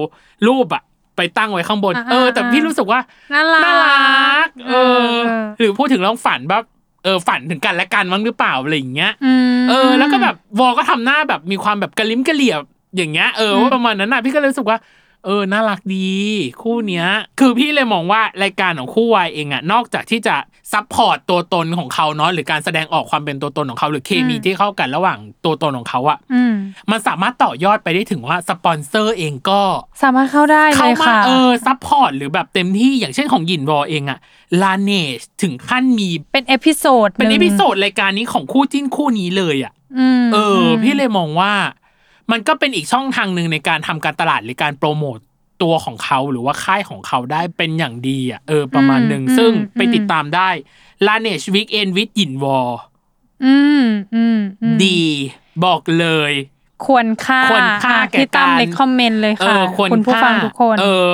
[0.47, 0.83] รูปอะ
[1.17, 2.99] ไปตั้งไว้ข้างบนอ่าเออ แต่พี่รู้สึกว่า
[3.33, 6.63] น่ารักน่ารักเออเออ หรือพูดถึงเรื่องฝันแบบ
[7.03, 9.11] เออฝันถึงกันและกันมั้งหรือเปล่าอะไรอย่างเงี้ย
[9.55, 12.55] มเออ แล้วก็แบบวอก็ทำหน้าแบบมีความแบบกระลิ้มกระเหลี่ย
[12.97, 14.77] อย่างเงี้ยเอออืมว่าประมาณนั้นน่ะพี่ก็เลยรู้สึกว่า
[15.25, 16.09] เออ น่ารักดี
[16.61, 17.05] คู่เนี้ย
[17.39, 20.35] คือพี่เลยมองว่ารายการของคู่วายเองอะนอกจากที่จะ
[20.73, 26.53] support ตัวตนของเขาเนาะหรือการแสดงออกความเป็นตัวตนของเขา หรือเคมีที่เข้ากันระหว่างตัวตนของเขาอะอืม
[26.91, 29.61] มันสามารถต่อยอดไปได้ถึงว่าสปอนเซอร์เองก็
[30.03, 34.19] สามารถเข้าได้เลเข้ายมาค่ะเออ support หรือแบบเต็มที่อย่างเช่นของหยินวอเองอะ
[34.61, 41.53] Laneige ถึงขั้นมีเป็น episode เป็นหนึ่ง episodeรายการนี้ของคู่จิ้นคู่นี้เลยอะอืมเอออมพี่เลยมองว่า
[42.31, 45.17] มันก็เป็นอีกช่องทางหนึ่งในการทำการตลาดหรือการโปรโมต
[45.61, 50.49] ตัวของเขาหรือว่าค่ายของเขาได้เป็นอย่างดีอะเออประมาณหนึ่งอืมซึ่งอืมไปติดตามได้
[51.07, 52.59] Laneige Weekend with หยินวอ
[53.45, 55.01] อืมอืมอืมดี
[55.65, 56.31] บอกเลย
[56.85, 61.07] ควรค่าควรค่าอะแก่พี่ตั้มการเลคคอมเมนต์เลยเอค่ะอควรคุณผู้ค่าฟังทุกคน เออ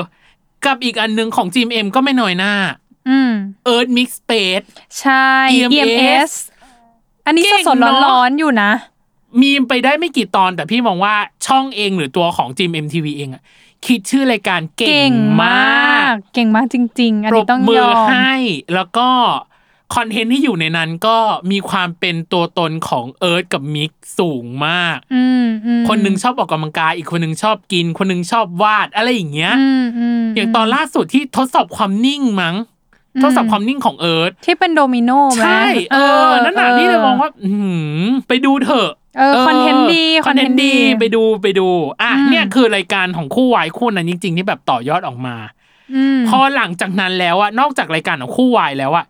[0.66, 2.54] กับอีกอันหนึงของ GMM ก็ไม่น้อยหน้า
[3.10, 3.32] อืม
[3.74, 4.66] Earth Mix Space
[5.00, 6.32] ใช่ EMS EMS
[7.26, 8.72] อันนี้เก่งสดๆเนอะร้อนๆอยู่นะ
[9.42, 11.16] มีมไปได้ไม่กี่ตอน แต่พี่มองว่า
[11.46, 13.44] ช่องเองหรือตัวของ GMM TV เองอะ
[13.86, 18.34] คิดชื่อรายการเก่เก่งงมาากกเก่งมากจริง ๆ อันปรนี้บต้องมืยออมให้
[18.74, 19.08] แล้วก็
[19.96, 21.18] content ที่อยู่ในนั้นก็
[21.52, 32.56] มีความเป็นตัวตนของเอิร์ธกับมิกสูงมากอืมอืมคนหนึ่งชอบออกกำลังกาย อีกคนหนึ่งชอบกิน คนหนึ่งชอบวาดอะไรอย่างเงี้ยอืมอืมอย่างตอนล่าสุดที่ทดสอบความนิ่งมั้ง
[33.22, 35.98] ทดสอบความนิ่งของเอิร์ธที่เป็นโดมิโนไหมใช่เอ
[36.28, 41.68] อนั่นน่ะพี่เลยมองว่าอือหือไปดูเถอะเออ content ดี content ดีไปดูไปดู
[42.02, 45.36] อะอืมเนี่ยคือรายการของคู่วายคู่นั้นจริง ๆ ที่แบบต่อยอดออกมา
[45.96, 49.06] อืมพอหลังจากนั้นแล้วอะนอกจากรายการของคู่วายแล้วอะ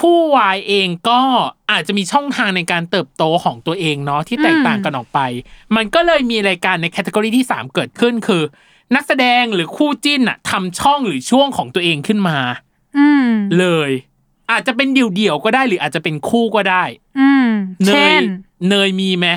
[0.00, 1.20] คู่วายเองก็
[1.70, 5.18] อาจจะมีช่องทางในการเติบโตของตัวเองเนาะที่แตกต่างกันออกไป
[5.76, 8.42] มันก็เลยมีรายการในแคตตากรีที่ 3 เกิดขึ้นคือ
[8.94, 12.69] นักแสดงหรือคู่จิ้นอะทำช่องหรือช่วงของตัวเองขึ้นมาอืม
[13.58, 13.90] เลย
[14.50, 16.84] อาจจะเป็นเดี่ยวๆก็ได้หรืออาจจะเป็นคู่ก็ได้
[17.20, 17.46] อืม
[17.86, 18.22] เนเช่ยน
[18.68, 19.28] เนยมีไหม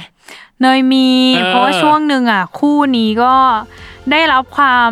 [0.62, 3.36] เนยมีเออเพราะว่าช่วงหนึ่งอะ คู่นี้ก็
[4.12, 4.92] ได้รับความ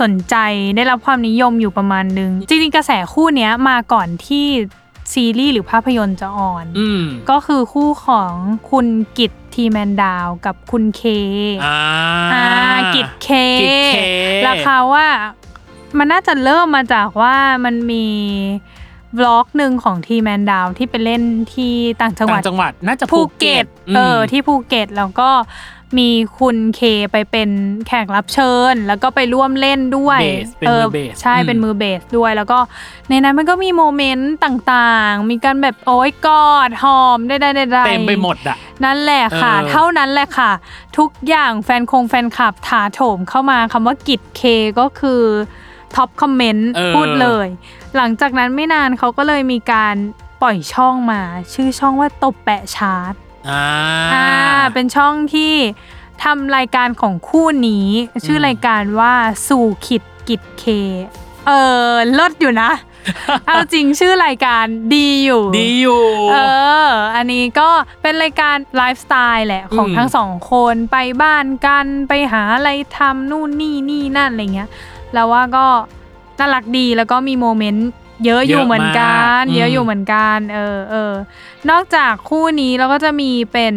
[0.00, 0.36] สนใจ
[0.76, 4.46] ได้รับความนิยมอยู่ประมาณหนึง จริงๆ กระแสคู่เนี้ยมาก่อนที่
[5.12, 8.32] ซีรีส์หรือภาพยนตร์จะออนอืมก็คือคู่ของ
[8.70, 8.86] คุณ
[9.18, 11.02] กิตทีแมนดาวกับคุณเค
[11.64, 11.78] อ่า
[12.32, 12.44] อ่า
[12.94, 13.28] กิตเค
[13.60, 13.96] กิตเค
[14.46, 15.06] ราคาว่า
[15.98, 18.06] มันน่าจะเริ่มมาจากว่ามันมี
[19.18, 21.22] vlog หนึ่งของ Three Man Down ที่ไปเล่น
[21.54, 25.30] ที่ต่างจังหวัดต่างจังหวัดน่าจะภูเก็ตมเออที่ภูเก็ตแล้วก็
[25.98, 26.80] มีคุณเค
[27.12, 27.50] ไปเป็น
[27.86, 32.58] แขกรับเชิญ แล้วก็ไปร่วมเล่นด้วยเบสเป็นเอมืออเบสใช่อืมเป็นมือเบสด้วย แล้วก็
[33.08, 40.50] ในนั้นมันก็มี moment ต่างๆ มีการแบบโอ้ยกอดหอมได้ได้ได้เต็มไปหมดอะนั่นแหละค่ะเออเท่านั้นแหละค่ะ
[40.98, 44.42] ทุกอย่างแฟนคงแฟนคลับถาโถมเข้ามาคำว่ากิจเค
[44.80, 45.22] ก็คือ
[45.96, 47.48] ท็อปคอมเมนต์เออพูดเลย
[47.96, 49.94] หลังจากนั้นไม่นานเขาก็เลยมีการ
[50.42, 51.20] ปล่อยช่องมา
[51.52, 53.14] ชื่อช่องว่าตบแปะชาร์ต
[53.48, 53.64] อ่า
[54.14, 54.28] อ่า
[54.74, 55.54] เป็นช่องที่
[56.24, 57.88] ทำรายการของคู่นี้
[58.26, 59.14] ชื่อรายการว่า
[59.48, 60.64] สู่ขิดกิจเค
[61.46, 61.52] เอ
[61.88, 62.70] อเลิศอยู่นะ
[63.46, 64.64] เอาจริงชื่อรายการ
[64.94, 66.36] ดีอยู่ ดีอยู่ เอ
[66.86, 67.68] อ อันนี้ก็
[68.02, 74.68] เป็นรายการไลฟ์สไตล์แหละของอืมทั้งสองคนไปบ้านกันไปหาอะไรทำนู่นนี่นี่นั่นอะไรเงี้ย
[75.14, 75.66] แล้วว่าก็
[76.38, 77.88] น่ารักดีแล้วก็มีโมเมนต์
[78.24, 81.12] เยอะอยู่เหมือนกัน เยอะอยู่เหมือนกัน เออเออ
[81.70, 83.76] นอกจากคู่นี้เราก็จะมีเป็น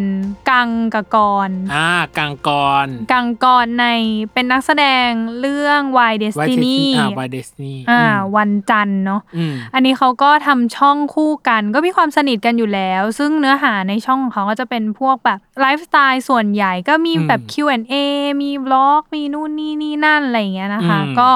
[0.49, 1.17] กังกบก
[1.47, 2.49] รอ่ากังก
[2.85, 3.85] รกังกรใน
[4.33, 8.03] เป็นนักแสดงเรื่อง Why ไวเดส Destiny อ่าไวเดสนีอ่า
[8.37, 17.93] วันจันทร์เนาะอืมอันนี้เขาก็ทำช่องคู่กัน ก็มีความสนิทกันอยู่แล้ว ซึ่งเนื้อหาในช่องของเขาก็จะเป็นพวกแบบไลฟ์สไตล์ส่วนใหญ่ก็มีแบบอืม Q&A
[18.41, 21.29] มีบล็อก มีนู่นนี่นี่นั่นอะไรอย่างเงี้ยนะคะอืมก็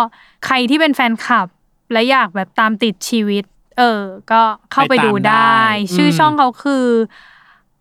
[0.46, 1.48] ใครที่เป็นแฟนคลับ
[1.92, 3.44] และอยากแบบตามติดชีวิต
[3.80, 5.62] เออ ก็เข้าไปไปตามดูได้ได้
[5.96, 6.86] ชื่ออมช่องเขาคือ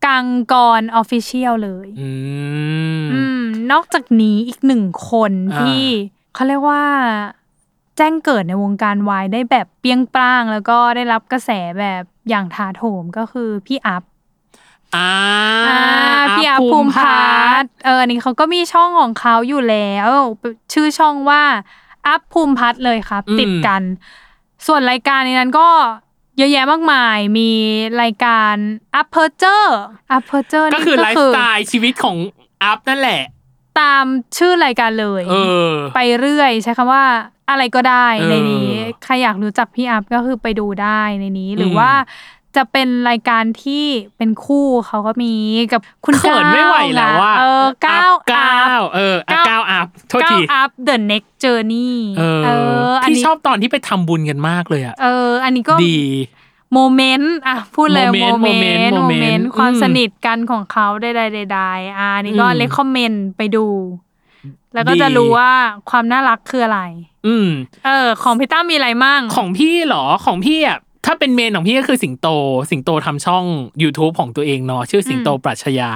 [0.06, 2.10] กังกรออฟฟิเชียลเลย อื
[3.00, 3.42] มอืม
[3.72, 5.84] นอกจากนี้อีกหนึ่งคนอ่าที่
[6.34, 6.84] เขาเรียกว่า
[7.96, 11.50] แจ้งเกิดในวงการวายได้แบบเปรี้ยงปร้าง แล้วก็ได้รับกระแส
[11.80, 14.02] แบบอย่างถาโถมก็คือพี่อัพ
[14.96, 15.10] อ่า
[15.68, 15.80] อ่า
[16.36, 17.30] พี่อัพภูมิพั
[17.62, 20.10] ฒน์เอออันนี้เขาก็มีช่องของเขาอยู่แล้ว
[20.72, 21.42] ชื่อช่องว่า
[22.06, 23.82] อัพภูมิพัฒน์เลยครับ ติดกัน
[24.66, 25.68] ส่วนรายการในนั้นก็
[26.38, 27.50] เยอะแยะมากมาย มี
[28.02, 28.54] รายการ
[29.00, 29.64] u p p e r t u r
[30.14, 32.16] e u p p e r t u r e ก็นี่คือก็ไลฟ์คืสอไตล์ชีวิตของ
[32.62, 33.20] อัพนั่นแหละ
[33.80, 34.04] ตาม
[34.36, 35.34] ชื่อรายการเลยเอ
[35.72, 37.04] อไปเรื่อยใช้คำว่า
[37.50, 38.68] อะไรก็ได้เออในนี้
[39.04, 41.90] ใครอยากรู้จักพี่อัพก็คือไปดูได้ในนี้ หรือมว่า
[42.56, 43.84] จะเป็นรายการที่
[44.16, 45.34] เป็นคู่เขาก็มี
[45.72, 52.50] กับคุณเขินไม่ไหวแล้วว่าเออก้าวก้าว up เอออะก้าว up โทษทีก้าว up the next journey เออเอ
[52.88, 55.98] ออันพี่ชอบตอนที่ไปทำบุญกันมากเลยอะเออ อันนี้ก็ดี
[56.74, 63.66] moment อะพูดเลย moment moment ความอืมสนิทกันของเขาได้ๆๆๆอ่าอันนี้ก็อืม recommend ไปดู
[64.74, 65.50] แล้วก็ดีจะรู้ว่า
[65.90, 66.80] ความน่ารักคืออะไร
[67.26, 67.48] อืม
[67.86, 72.28] เออ ของพี่ตั้มมีอะไรมั่งของพี่เหรอของพี่อะ ถ้าเป็น main ของพี่ก็คือสิงโต
[72.70, 73.44] สิงโตทำช่อง
[73.82, 75.92] YouTube ของตัวเองเนาะชื่อสิงโตปรัชญา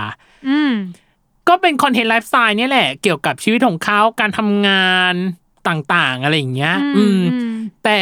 [0.48, 0.72] อืม
[1.48, 5.14] ก็เป็น content lifestyle เนี่ยแหละ เกี่ยวกับชีวิตของเขาการทำงาน
[5.68, 7.98] ต่างๆ อะไรอย่างเงี้ย อือืมมอืมแต่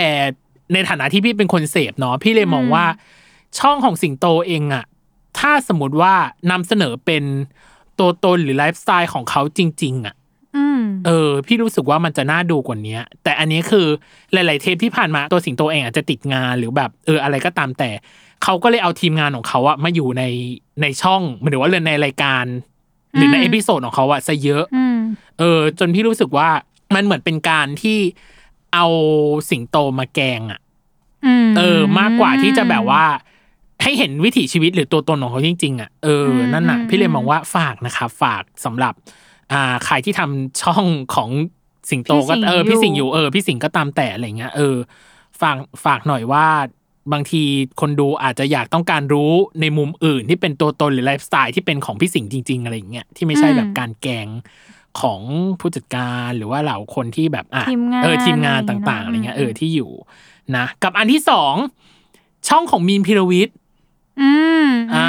[0.73, 2.87] ในฐานะที่พี่เป็นคนเสพเนาะพี่เลยมองอืมว่า
[3.59, 4.85] ช่องของสิงโตเองอะ
[5.39, 6.15] ถ้าสมมติว่า
[6.51, 7.25] นำเสนอเป็น
[7.99, 10.22] ตัวตนหรือไลฟ์สไตล์ของเขาจริง ๆอะอืม
[11.07, 13.87] เออ พี่รู้สึกว่ามันจะน่าดูกว่านี้แต่อันนี้คือ
[14.33, 17.91] หลาย ๆ เทปที่ผ่านมาตัวสิงโตเองอาจจะติดงานหรือแบบ เอออะไรก็ตามแต่
[18.43, 20.23] เขาก็เลยเอาทีมงานของเขาอะมาอยู่ใน
[20.83, 22.45] ในช่องหรือว่าในรายการ
[23.17, 24.99] หรือในอืม episode ของเขาอะซะเยอะอืม
[25.39, 26.49] เออ จนพี่รู้สึกว่า
[26.95, 27.99] มันเหมือนเป็นการที่
[28.75, 28.87] เอา
[29.51, 30.61] สิงโตมาแกงอะ
[31.27, 33.05] อืมเออ มากกว่าที่จะแบบว่า
[33.83, 38.95] ให้เห็นวิถีชีวิตหรือตัวตนของเขาจริงๆอะเอออมนั่นน่ะอืมพี่เลยมองว่าฝากนะครับฝากสำหรับ
[39.53, 40.85] อ่าใครที่ทำช่อง
[41.15, 41.31] ของ
[41.91, 44.77] สิงโตก็เออพี่สิงห์อยู่เออพี่สิงห์ก็ตามแต่อะไรเงี้ยเออ
[45.41, 46.47] ฝากฝากหน่อยว่า
[47.13, 47.43] บางที
[47.81, 54.29] คนดูอาจจะอยากต้องการรู้ในมุมอื่นที่เป็นตัวตนหรือไลฟ์สไตล์ที่เป็นของพี่สิงห์จริง ๆ อะไรอย่างเงี้ยที่ไม่ใช่แบบการแกง
[55.01, 55.21] ของ
[55.61, 59.91] ผู้จัดการหรือว่าเหล่าคนที่แบบอะทีมงานเออทีมงานอะไรอย่างเงี้ยต่างๆอะไรเงี้ยอืมเออที่อยู่
[60.57, 61.55] นะกับอันที่สอง
[62.49, 63.57] ช่องของมีนพิรวิทย์
[64.21, 64.31] อื
[64.65, 65.07] มอ่า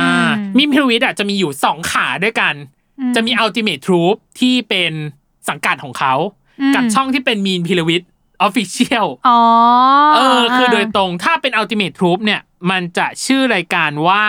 [0.57, 2.53] มีนพิรวิทย์อะจะมีอยู่สองขาด้วยกัน
[3.15, 4.91] จะมี Ultimate Troop ที่เป็น
[5.49, 6.13] สังกัดของเขา
[6.75, 8.09] กับช่องที่เป็นมีนพิรวิทย์
[8.47, 9.39] Official อ๋อ
[10.15, 14.23] เออ คือโดยตรงถ้าเป็น Ultimate Troop เนี่ย มันจะชื่อรายการว่า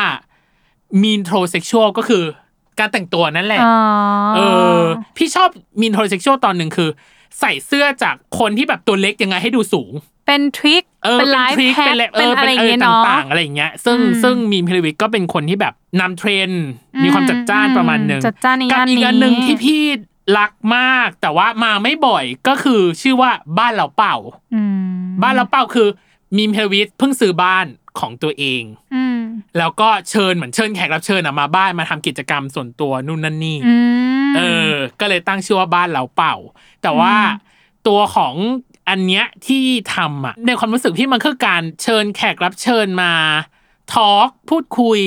[1.02, 2.24] Mean Trosexual ก็คือ
[2.78, 3.76] การแต่งตัวนั่นแหละอ๋อ
[4.36, 4.40] เอ
[4.80, 4.82] อ
[5.16, 5.48] พี่ชอบ
[5.80, 6.90] Mean Trosexual ตอนหนึ่งคือ
[7.40, 9.92] ใส่เสื้อจากคนที่แบบตัวเล็กยังไงให้ดูสูง
[10.26, 16.64] เป็นทริคเออเป็นไลทฟ์ริคแฮกเป็นแลเป็นอะไรอย่างเงี้ยเนาะต่างๆอะไรอย่างเงี้ย ซึ่งอืมซึ่งมีนพิรวิทย์ก็เป็นคนที่แบบนำเทรนด์
[17.02, 19.82] มีความจัดจ้านประมาณหนึ่งจัดจ้านในกัย่านอีกนี้อันหนึ่งที่พี่
[20.38, 24.16] รักมาก แต่ว่ามาไม่บ่อยก็คือชื่อว่าบ้านเราเป่า
[24.54, 25.88] อืมบ้านเราเป่าคือ
[26.36, 27.66] มีนพิรวิทย์เพิ่งซื้อบ้าน
[28.00, 28.62] ของตัวเอง
[28.94, 29.18] อืม
[29.58, 33.74] แล้วก็เชิญเหมือนเชิญแขกรับเชิญอะมาบ้านมาทำกิจกรรมส่วนตัวนู่นนั่นนี่อื
[34.28, 36.36] มเออ ก็เลยตั้งชื่อว่าบ้านเราเป่า
[36.82, 37.14] แต่ว่า
[37.88, 38.34] ตัวของ
[38.88, 39.64] อันเนี้ยที่
[39.94, 43.12] ทำอะในความรู้สึกพี่มันคือการเชิญแขกรับเชิญมา
[43.92, 45.00] talk พูดคุย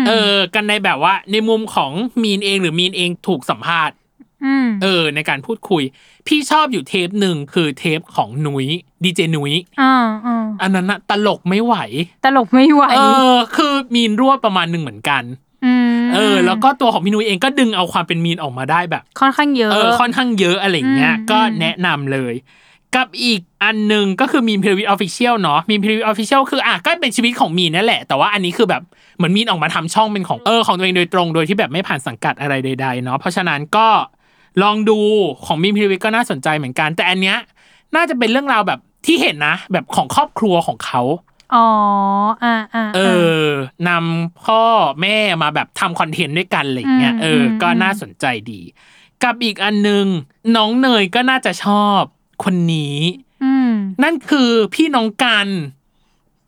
[0.00, 1.92] มเออ กันในแบบว่า ในมุมของ
[2.22, 3.96] มีนเองหรือมีนเองถูกสัมภาษณ์
[4.44, 5.82] อืมเออ ในการพูดคุย
[6.26, 8.66] พี่ชอบอยู่เทปหนึ่งคือเทปของนุ้ย
[9.04, 9.94] ดีเจนุ้ยอ่า
[10.26, 11.74] อ่าอันนั้นอะตลกไม่ไหว
[12.24, 13.02] ตลกไม่ไหว เอ
[13.34, 15.22] อ คือมีนรั่วประมาณหนึ่งเหมือนกัน
[15.98, 22.34] มเออ แล้วก็ตัวของพี่นุ้ยเองก็ดึงเอาความเป็นมีนออกมาได้แบบ ค่อนข้างเยอะ เออ ค่อนข้างเยอะอะไรอย่างเงี้ยอืมก็อืมแนะนำเลย
[22.96, 28.82] กับอีกอันหนึ่งก็คือมีนพิรวิท official เนาะมีนพิรวิท official คืออะก็เป็นชีวิตของมีนนั่นแหละ แต่ว่าอันนี้คือแบบ
[29.16, 33.88] เหมือนมีนออกมาทำช่องเป็นของเออของตัวเองโดยตรงโดยที่แบบไม่ผ่านสังกัดอะไรใดๆเนาะเพราะฉะนั้นก็
[34.62, 34.98] ลองดู
[35.46, 37.36] ของมีนพิรวิทก็น่าสนใจเหมือนกัน แต่อันเนี้ย
[37.96, 41.02] น่าจะเป็นเรื่องราวแบบที่เห็นนะ แบบของครอบครัวของเขา
[41.54, 41.66] อ๋อ
[42.44, 43.00] อ่าอ่าเอ
[43.44, 43.46] อ
[43.88, 44.62] นำพ่อ
[45.00, 48.60] แม่มาแบบทำคอนเทนต์ด้วยกันอะไรอย่างเงี้ยอืมเอออมก็น่าสนใจดี
[49.24, 50.06] กับอีกอันหนึง
[50.56, 52.00] น้องเนยก็น่าจะชอบ
[52.44, 52.96] คนนี้
[53.44, 53.72] อืม
[54.02, 55.48] นั่นคือพี่น้องกัน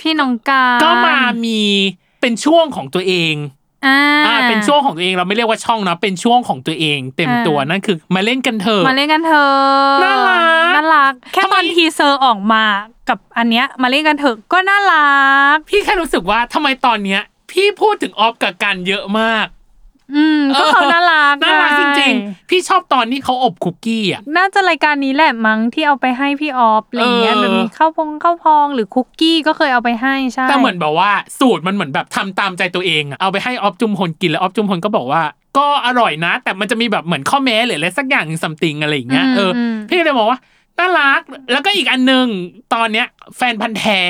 [0.00, 1.60] พี่น้องการก็มามี
[2.20, 3.34] เป็นช่วงของตัวเอง
[3.86, 10.42] อ่าอ่าเป็นช่วงของตัวเองเราไม่เรียกว่าช่องนะเป็นช่วงของตัวเอง เต็มตัวอ่านั่นั่นคือ มาเล่นกันเถอะมาเล่นกันเถอะน่ารัก
[10.74, 12.64] น่ารักแค่ทำไมตอน teaser ออกมา
[13.08, 15.18] กับอันเนี้ย มาเล่นกันเถอะก็น่ารั
[15.54, 17.20] ก พี่แค่รู้สึกว่าทำไมตอนเนี้ย
[17.50, 19.46] พี่พูดถึงออฟกับกันเยอะมาก
[20.16, 35.22] อืมก็เขาน่ารักน่ารักจริงๆพี่ชอบตอนที่เขาอบคุกกี้อะ น่าจะรายการนี้แหละมั้งที่เอาไปให้พี่ออฟอะไรเงี้ยเออแบบมีข้าวพองข้าวพองหรือคุกกี้ก็เคยเอาไปให้ใช่แต่เหมือนแบบว่าสูตรมันเหมือนแบบทำตามใจตัวเองอะเอาไปให้ออฟจุมพลกินแล้วออฟจุมพลก็บอกว่า
[35.58, 40.38] ก็อร่อยนะ แต่มันจะมีแบบเหมือนข้อแม้หรืออะไรสักอย่าง something อะไรอย่างเงี้ยเอออพี่เลยบอกว่า
[40.78, 41.20] น่ารัก
[41.52, 42.26] แล้วก็อีกอันหนึ่ง
[42.74, 43.06] ตอนเนี้ย
[43.36, 44.02] แฟนพันธุ์แท้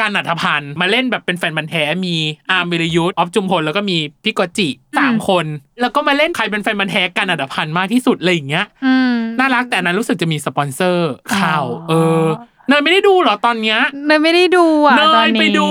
[0.00, 2.16] กันอรรถพันธ์มาเล่นแบบเป็นแฟนพันธุ์แท้มี
[2.50, 4.68] อาร์มวิรยุทธ์ออฟจุมพลแล้วก็มีพี่กอจิ
[4.98, 5.46] สามคน
[5.80, 12.26] แล้วก็มาเล่นใครเป็นแฟนพันธุ์แท้กันอรรถพันธ์มากที่สุดอะไรอย่างเงี้ยอืมน่ารักแต่อันนั้นรู้สึกจะมีสปอนเซอร์เข้าอ๋อเออ
[12.68, 15.68] เนยไม่ได้ดูเหรอตอนเนี้ยเนยไม่ได้ดูอะเนยตอนนี้ไปดู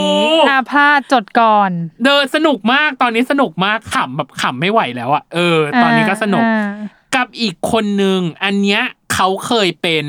[0.49, 1.72] อาพลาดจดก่อน
[2.03, 6.74] เดินสนุกมากตอนนี้สนุกมากขำแบบขำไม่ไหวแล้วอะเออ ตอนนี้ก็สนุกอ่า
[7.15, 8.82] กับอีกคนนึงอันเนี้ย
[9.13, 10.05] เขาเคยเป็น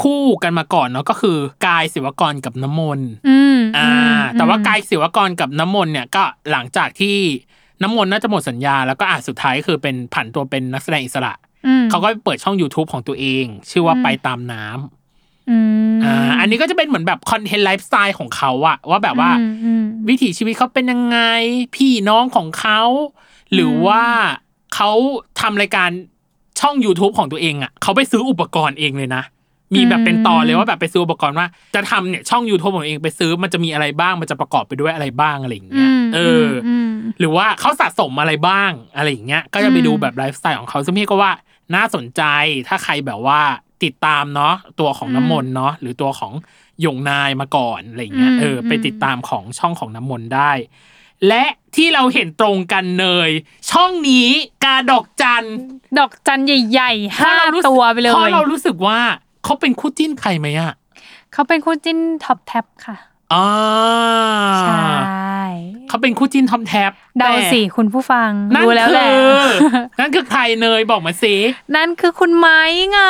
[0.00, 1.36] คู่กันมาก่อนเนาะก็คือ
[1.66, 7.16] กายศิวกรกับน้ำมนต์อืมอ่ามแต่ว่ากายศิวกรกับน้ำมนต์เนี่ยก็หลังจากที่
[7.82, 11.32] น้ำมนต์น่าจะหมดสัญญา แล้วก็อะสุดท้ายคือเป็นผันตัวเป็นนักแสดงอิสระ
[11.66, 15.58] อืมเขาก็เปิดช่อง YouTube ของตัวเอง ชื่อว่าไปตามน้ำอื
[15.92, 21.18] มอ่า อันนี้ก็จะเป็นเหมือนแบบคอนเทนต์ไลฟ์สไตล์ของเขาอะว่าแบบว่าอืมอืมวิถีชีวิตเขาเป็นยังไง
[21.76, 22.82] พี่น้องของเขา
[23.52, 24.02] หรือว่า
[24.74, 24.90] เขา
[25.40, 25.90] ทำรายการ
[26.60, 29.22] ช่อง YouTube ของตัวเองอะเขาไปซื้ออุปกรณ์เองเลยนะ
[29.74, 41.32] มีแบบเป็นตอนเลยว่าแบบไปซื้ออุปกรณ์ว่าจะทำเนี่ยช่อง YouTube ของตัวเองไปซื้อมันจะมีอะไรบ้าง มันจะประกอบไปด้วยอะไรบ้างอะไรอย่างเงี้ยมเอออมหรือว่าเขาสะสมอะไรบ้างอะไรอย่างเงี้ยก็จะไปดูแบบไลฟ์สไตล์ของเขาซึ่งพี่ก็ว่า
[41.74, 42.22] น่าสนใจ
[42.68, 43.40] ถ้าใครแบบว่า
[43.84, 46.32] ติดตามเนาะตัวของน้ำมนต์เนาะหรือตัวของ
[46.80, 50.52] หยงนายมาก่อนอะไรอย่างเงี้ยอืมเออไปอืมติดตามของช่องของน้ำมนต์ได้
[51.28, 51.44] และ
[51.76, 53.30] ที่เราเห็นตรงกันเนย
[53.70, 54.28] ช่องนี้
[54.64, 55.44] กาดอกจัน
[55.98, 58.98] ดอกจันใหญ่ๆเพห้าราะเรารู้สึกตัวไปเลยเพราะเรารู้สึกว่า
[59.46, 60.72] เขาเป็นคู่จิ้นใครไหมอะ
[61.32, 62.96] เขาเป็นคู่จิ้นท็อปแท็บค่ะ
[63.32, 63.46] อ่า
[64.60, 65.44] ใช่
[65.88, 69.20] เขาเป็นคู่จิ้นทอมแท็บเดาแต่สิคุณผู้ฟังนั่นรู้แล้วแหละคื
[69.66, 69.68] อ
[70.00, 71.34] นั่นคือใครเนยบอกมาสิ
[71.76, 72.60] นั่นคือคุณไม้
[72.92, 73.00] ไง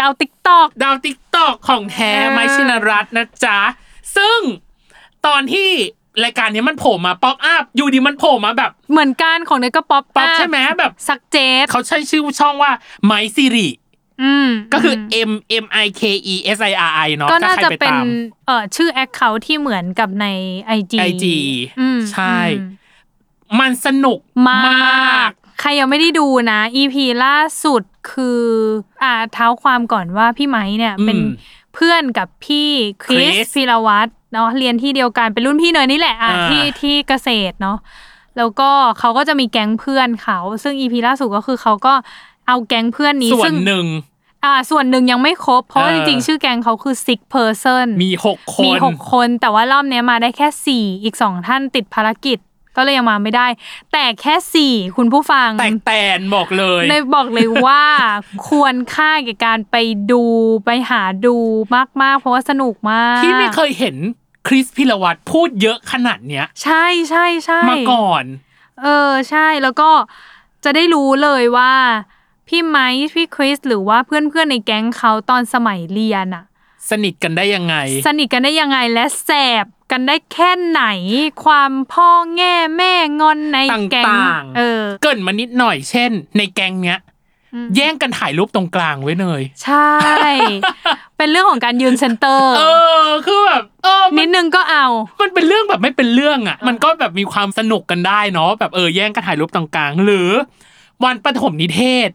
[0.00, 3.58] ดาวติ๊กตอกดาวติ๊กตอกของแท้เออไมค์ชินรัตน์นะจ๊ะ
[4.16, 4.38] ซึ่ง
[5.26, 5.70] ตอนที่
[6.24, 12.72] รายการนี้มันโผล่มาป๊อปอัพอยู่ดีมันโผล่มาแบบ เหมือนกันของเนยก็ป๊อปป๊อปใช่ไหมแบบสักเจตเขาใช้ชื่อช่องว่า
[13.04, 13.85] ไมค์ซิริอืม
[14.72, 14.94] ก็คือ
[15.28, 15.32] ม M
[15.64, 16.02] M I K
[16.32, 18.06] E S I R I เนาะก็ถ้าน่าใครจะไปเป็นตาม
[18.46, 20.26] เอ่อชื่อแอคเคาท์ที่เหมือนกับใน
[20.78, 21.24] IG IG
[21.80, 22.74] อืมใช่อืม
[23.60, 28.42] มันสนุกมาก ใครยังไม่ได้ดูนะ EP ล่าสุดคือ
[29.02, 31.18] อ่าเท้าความก่อนว่าพี่ไม้เนี่ยอืมเป็น
[31.74, 32.68] เพื่อนกับพี่
[33.04, 37.78] คริส Chris พีรวัตรเนาะเรียนที่เดียวกันเป็นรุ่นพี่เนยนี่แหละอะอ่าที่ที่เกษตรเนาะ
[38.36, 41.94] แล้วก็เขาก็จะมีแก๊งเพื่อนเขา ซึ่ง EP ล่าสุดก็คือเขาก็
[42.48, 43.86] เอาแก๊งเพื่อนนี้ส่วนซึ่งหนึ่ง
[44.44, 52.38] อ่า ส่วนหนึ่งยังไม่ครบ เพราะว่าเอจอ ริงๆ ชื่อแก๊งเขาคือ six person มีหกคนมีหกคนแต่ว่ารอบเนี้ยมาได้แค่สี่อีกสองท่านติดภารกิจ
[52.76, 53.46] ก็เลยยังมาไม่ได้
[53.92, 57.82] แต่แค่สี่คุณผู้ฟัง แตกแตนบอกเลยในบอกเลยว่า
[58.48, 59.76] ควรค่าแก่การไป
[60.10, 60.24] ดู
[60.64, 61.36] ไปหาดู
[62.02, 63.96] มากๆ เพราะว่าสนุกมากที่ไม่เคยเห็น
[64.46, 68.24] คริสพิรวัตรพูดเยอะขนาดเนี้ย ใช่ใช่ใช่มาก่อน
[68.82, 69.90] เออใช่แล้วก็
[70.64, 71.72] จะได้รู้เลยว่า
[72.48, 76.44] พี่ไมค์พี่คริสหรือว่าเพื่อนๆในแก๊งเขาตอนสมัยเรียนอะ
[76.90, 77.76] สนิทกันได้ยังไง
[78.06, 79.30] สนิทกันได้ยังไงและแส
[79.64, 80.84] บกันได้แค่ไหน
[81.44, 83.58] ความพ่อแง่แม่งอนใน
[83.92, 87.00] แก๊งต่างๆเออ เกรินมานิดหน่อยเช่น ในแก๊งเนี้ย
[87.76, 90.24] แย่งกันถ่ายรูปตรงกลางไว้เลย ใช่
[91.16, 92.62] เป็นเรื่องของการยืนเซนเตอร์ เอ
[93.02, 94.86] อ คือแบบเออมันินดนึงก็เอา
[95.22, 100.30] มันเป็นเรื่องแบบไม่เป็นเรื่องอะ มันก็แบบมีความสนุกกันได้เนาะแบบเออแย่งกันถ่ายรูปตรงกลาง หรือ
[101.04, 102.10] วันประถมนิเทศ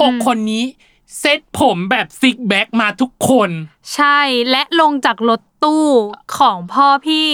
[0.00, 0.64] หกคนนี้
[1.18, 3.50] เซ็ตผมแบบ slick back มาทุกคน
[3.94, 4.18] ใช่
[4.50, 5.86] และลงจากรถตู้
[6.38, 7.28] ของพ่อพี่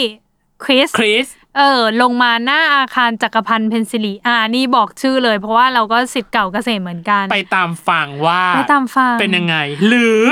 [0.64, 1.26] คริสคริส
[1.58, 9.56] เออ ลงมาหน้าอาคารจักรพันธ์เพนซิลีอ่านี่บอกชื่อเลย เพราะว่าเราก็ศิษย์เก่าเกษตรเหมือนกัน ไปตามฟังว่าไปตามฟังเป็นยังไง
[9.88, 10.22] หรือ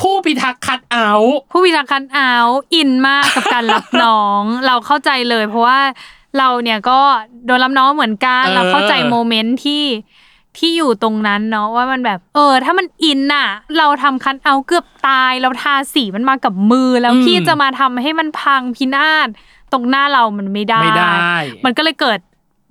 [0.00, 2.32] ผู้พิทักษ์คัดเอาท์ผู้วิจารณ์คันเอา
[2.74, 5.80] อินมากกับการรับน้อง เราเข้าใจเลย เพราะว่า
[6.38, 7.00] เราเนี่ยก็
[7.46, 9.84] โดนรับน้องเหมือนกัน เราเข้าใจโมเมนต์ที่
[10.58, 13.48] ที่อยู่ตรงนั้นเนาะว่ามันแบบ เออ ถ้ามันอินน่ะ
[13.78, 19.28] เราทำคันเอาเกือบตาย เราทาสีมันมากับมือแล้วพี่จะมาทำให้มันพังพินาศ
[19.72, 21.14] ตรงหน้าเรามันไม่ได้ไม่ได้
[21.64, 22.18] มันก็เลยเกิด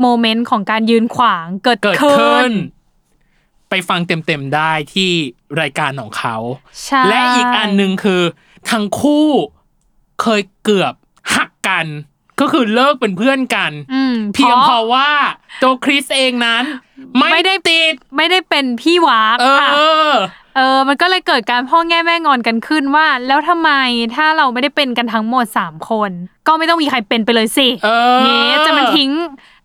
[0.01, 2.53] โมเมนต์ของการยืนขวางเกิดเกิดขึ้ขึ้นน
[3.69, 5.11] ไปฟังเต็มๆได้ที่
[5.61, 6.36] รายการของเขา
[6.86, 8.21] ใช่และอีกอันหนึ่งคือ
[8.71, 9.27] ทั้งคู่
[10.21, 10.93] เคยเกือบ
[11.36, 11.86] หักกัน
[12.41, 15.09] ก็คือเลิกเป็นเพื่อนกันอืมเพียงพราะเพราะว่า
[15.61, 16.63] ตัวคริสเองนั้น
[17.17, 20.13] ไม่ไม่ได้ติดไม่ได้เป็นพี่วากเอค่ะอ
[20.55, 23.71] เออ มันก็เลยเกิดการพ่อแง่แม่งอนกันขึ้นว่า แล้วทำไม
[24.15, 26.11] ถ้าเราไม่ได้เป็นกันทั้งหมดสามคน
[26.47, 29.11] ก็ไม่ต้องมีใครเป็นไปเลยสิเออเงี้ยมันจะทิ้ง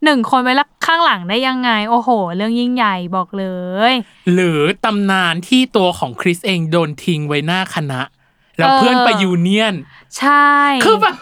[0.04, 3.46] หนึ่งคนไว้ข้างหลังละได้ยังไง โอ้โห เรื่องยิ่งใหญ่บอกเล
[3.90, 3.92] ย
[4.32, 8.00] หรือตำนานที่ตัวของคริสเองโดนทิ้งไว้หน้าคณะ
[8.58, 9.74] แล้วเออเพื่อนไป union
[10.18, 10.48] ใช่
[10.84, 11.14] คือแบบ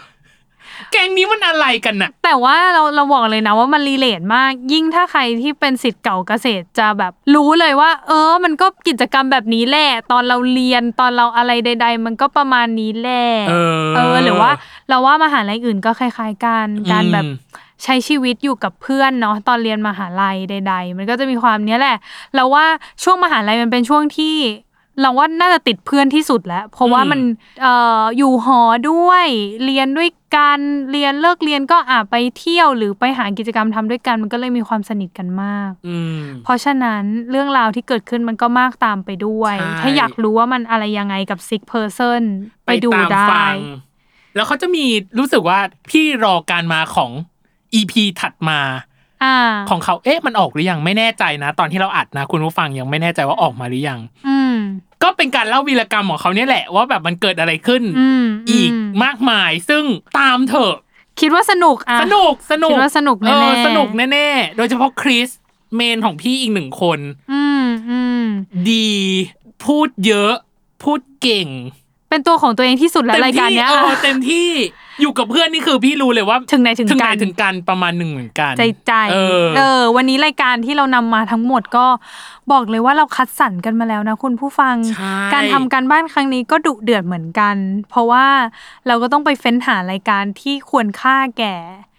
[0.93, 14.51] แก๊งนี้มันอะไรกันน่ะ แต่ว่าเราเราบอกเลยนะว่ามัน relate มาก ยิ่งถ้าใครที่เป็นศิษย์เก่าเกษตรจะแบบรู้เลยว่า เออ มันก็กิจกรรมแบบนี้แหละ ตอนเราเรียนตอนเราอะไรใด ๆ มันก็ประมาณนี้แหละเออเออ หรือว่า
[14.89, 21.97] เราว่ามหาลัยอื่นก็คล้าย ๆกันการแบบอืมใช้ชีวิตอยู่กับเพื่อนเนาะตอนเรียนมหาลัยใด ๆ มันก็จะมีความเนี้ยแหละ
[22.35, 22.65] เราว่า
[23.03, 24.35] ช่วงมหาลัยมันเป็นช่วงที่
[25.01, 27.21] เราว่าน่าจะติดเพื่อนที่สุดแล้ว เพราะว่ามัน
[27.61, 29.25] เอ่ออยู่หอด้วย
[29.65, 30.59] เรียนด้วยกัน
[30.91, 42.21] เรียนเลิกเรียนก็อะไปเที่ยวหรือไปหากิจกรรมทำด้วยกันมันก็เลยมีความสนิทกันมากอืมเพราะฉะนั้นเรื่องราวที่เกิดขึ้นมันก็มากตามไปด้วยใช่ถ้าอยากรู้ว่ามันอะไรยังไงกับ sick person
[42.65, 43.55] ไปดูตามได้ฟัง
[44.35, 44.85] แล้วเขาจะมี
[45.19, 47.11] รู้สึกว่าพี่รอการมาของ
[47.79, 48.92] EP ถัดมาอ่า
[49.69, 54.55] ของเขาเอ๊ะมันออกหรือยังไม่แน่ใจนะ ตอนที่เราอัดนะ คุณผู้ฟังยังไม่แน่ใจว่าออกมาหรือยังอืม
[55.03, 59.83] ก็เป็นการเล่าวีรกรรมของเขาเนี่ยแหละว่าแบบมันเกิดอะไรขึ้นอืมอีกอืมมากมาย ซึ่ง
[60.19, 60.75] ตามเถอะ
[61.19, 65.29] คิดว่าสนุกอะสนุกสนุกคิดว่าสนุกแน่ๆเออสนุกแน่ๆโดยเฉพาะคริส
[65.75, 66.99] เมนของพี่อีกหนึ่งคน
[67.33, 68.25] อืมอืม
[68.69, 68.91] ดี
[69.65, 70.33] พูดเยอะ
[70.83, 71.47] พูดเก่ง
[72.09, 74.49] เป็นตัวของตัวเองที่สุดแล้วเต็มรายการที่เนี้ยเออเต็มที่
[75.01, 81.85] อยู่กับเพื่อนนี่คือพี่รู้เลยว่า ถึงไหนถึงถึงไหกันนถึงกันประมาณหนึ่งเหมือนกัน ใจใจเออเออ วันนี้รายการที่เรานำมาทั้งหมดก็
[82.51, 87.55] บอกเลยว่าเราคัดสรรกันมาแล้วนะคุณผู้ฟังใช่การทำการบ้านครั้งนี้ก็ดุเดือดเหมือนกัน
[87.89, 88.25] เพราะว่า
[88.87, 91.55] เราก็ต้องไปเฟ้นหารายการที่ควรค่าแก่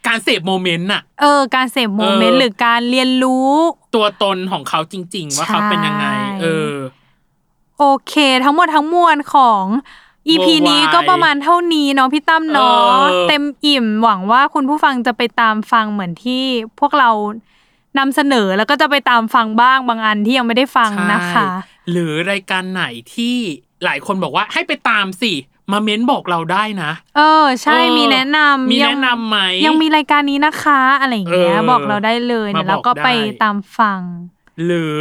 [0.08, 3.50] การเสพโมเมนต์น่ะ เออ การเสพโมเมนต์เออหรือการเรียนรู้
[3.94, 6.74] ตัวตนของเขาจริง ๆ ว่าเขาเป็นยังไงใช่เออ
[7.78, 8.14] โอเค
[8.44, 9.64] ทั้งหมดทั้งมวลของ
[10.28, 16.44] EP Worldwide นี้ก็ประมาณเท่านี้เนาะพี่ตั้มเนาะเออเต็มอิ่มหวังว่าคุณผู้ฟังจะไปตามฟังเหมือนที่
[16.80, 17.10] พวกเรา
[17.98, 21.46] นำเสนอแล้วก็จะไปตามฟังบ้างบางอันที่ยังไม่ได้ฟังนะคะใช่
[21.90, 23.36] หรือรายการไหนที่
[23.84, 25.32] หลายคนบอกว่าให้ไปตามสิ
[25.72, 33.08] มาเม้นบอกเราได้นะ เออ ใช่เออมีแนะนำมียังแนะนำไหมยังมีรายการนี้นะคะ อะไรอย่างเงี้ยเออบอกเราได้เลยมาเดี๋ยวเราก็บอกได้ไป
[33.42, 34.00] ตามฟัง
[34.64, 34.98] หรือ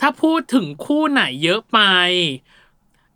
[0.00, 1.78] ถ้าพูดถึงคู่ไหนเยอะไป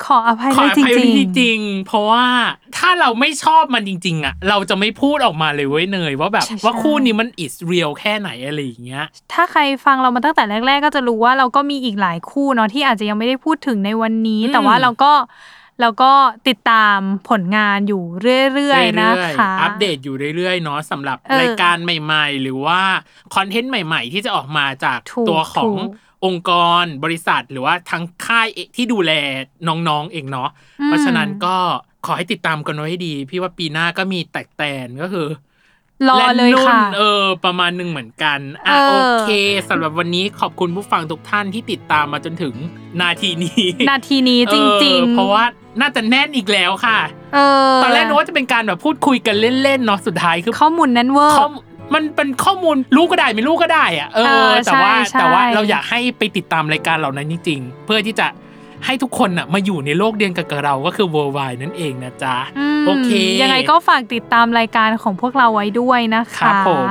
[0.04, 2.24] ขออภัยขอเลยอจภัยริงจริงๆเพราะว่า
[2.76, 15.12] ถ้าเราไม่ชอบมันจริง ๆ อะ เราจะไม่พูดออกมาเลยเว้ยเนยว่าแบบใช่ว่าใช่คู่นี้มัน is real แค่ไหนอะไรอย่างเงี้ยๆถ้าใครฟังเรามาตั้งแต่แรก ๆ ก็จะรู้ว่าเราก็มีอีกหลายคู่เนาะที่อาจจะยังไม่ได้พูดถึงในวันนี้อืมแต่ว่าเราก็
[15.80, 16.12] เราก็
[16.48, 16.98] ติดตาม
[17.28, 18.02] ผลงานอยู่
[18.54, 22.80] เรื่อยๆนะคะอัปเดตอยู่เรื่อยๆเนาะสำหรับเออรายการใหม่ ๆ หรือว่า
[23.34, 25.90] คอนเทนต์ใหม่ ๆ ที่จะออกมาจากถูกตัวของถูก
[26.24, 26.50] องค์ก
[26.82, 29.12] รบริษัทหรือว่าทั้งค่ายเองที่ดูแล
[29.68, 30.50] น้องๆเองเนาะ
[30.86, 31.56] เพราะฉะนั้นก็
[32.06, 35.28] ขอให้ติดตามกันไว้ให้ดี พี่ว่าปีหน้าก็มีแตกแตนก็คือ
[36.08, 39.30] รอเลยแนุ่นค่ะเออ ประมาณหนึ่งเหมือนกันอะเออโอเค
[39.68, 42.54] สำหรับวันนี้ขอบคุณผู้ฟังทุกท่านที่ติดตามมาจนถึง
[43.00, 45.44] นาทีนี้ นาทีนี้จริงเออๆเพราะว่า
[45.80, 46.98] น่าจะแน่นอีกแล้วค่ะ
[47.34, 47.38] เอ
[47.70, 51.48] อตอนแรกนึกว่าจะเป็นการแบบพูดคุยกันเล่นๆเนาะสุดท้ายคือข้อมูลนั้นเวอร์ข้อ
[51.92, 58.26] มูลมันเป็นข้อมูลรู้ก็ได้ไม่รู้ก็ได้อะเอเอออแต่ว่าใช่ใช่แต่ว่าเราอยากให้ไปติดตามรายการเหล่านั้นจริงๆ เพื่อที่จะ
[58.86, 62.36] ให้ทุกคนน่ะมาอยู่ในโลกเดียวกันกับเราก็คือ worldwide นั่นเองนะจ๊ะ
[62.80, 63.10] มโอเค
[63.42, 66.90] ยังไงก็ฝากติดตามรายการของพวกเราไว้ด้วยนะคะ ครับผม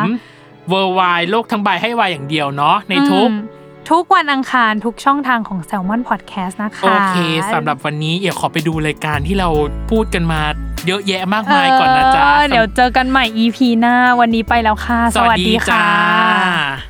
[0.71, 3.58] worldwide โลกทั้งใบให้วายอย่างเดียวเนาะในทุกอืม
[3.91, 7.17] ทุกวันอังคารทุกช่องทางของ Salmon Podcast นะคะ โอเค
[7.53, 9.49] สำหรับวันนี้เดี๋ยวขอไปดูรายการที่เรา
[9.91, 10.41] พูดกันมา
[10.87, 16.88] เยอะแยะมากมายก่อนนะจ๊ะเออเดี๋ยวเจอกันใหม่ EP หน้าวันนี้ไปแล้วค่ะ สวัสดีจ้าค่ะ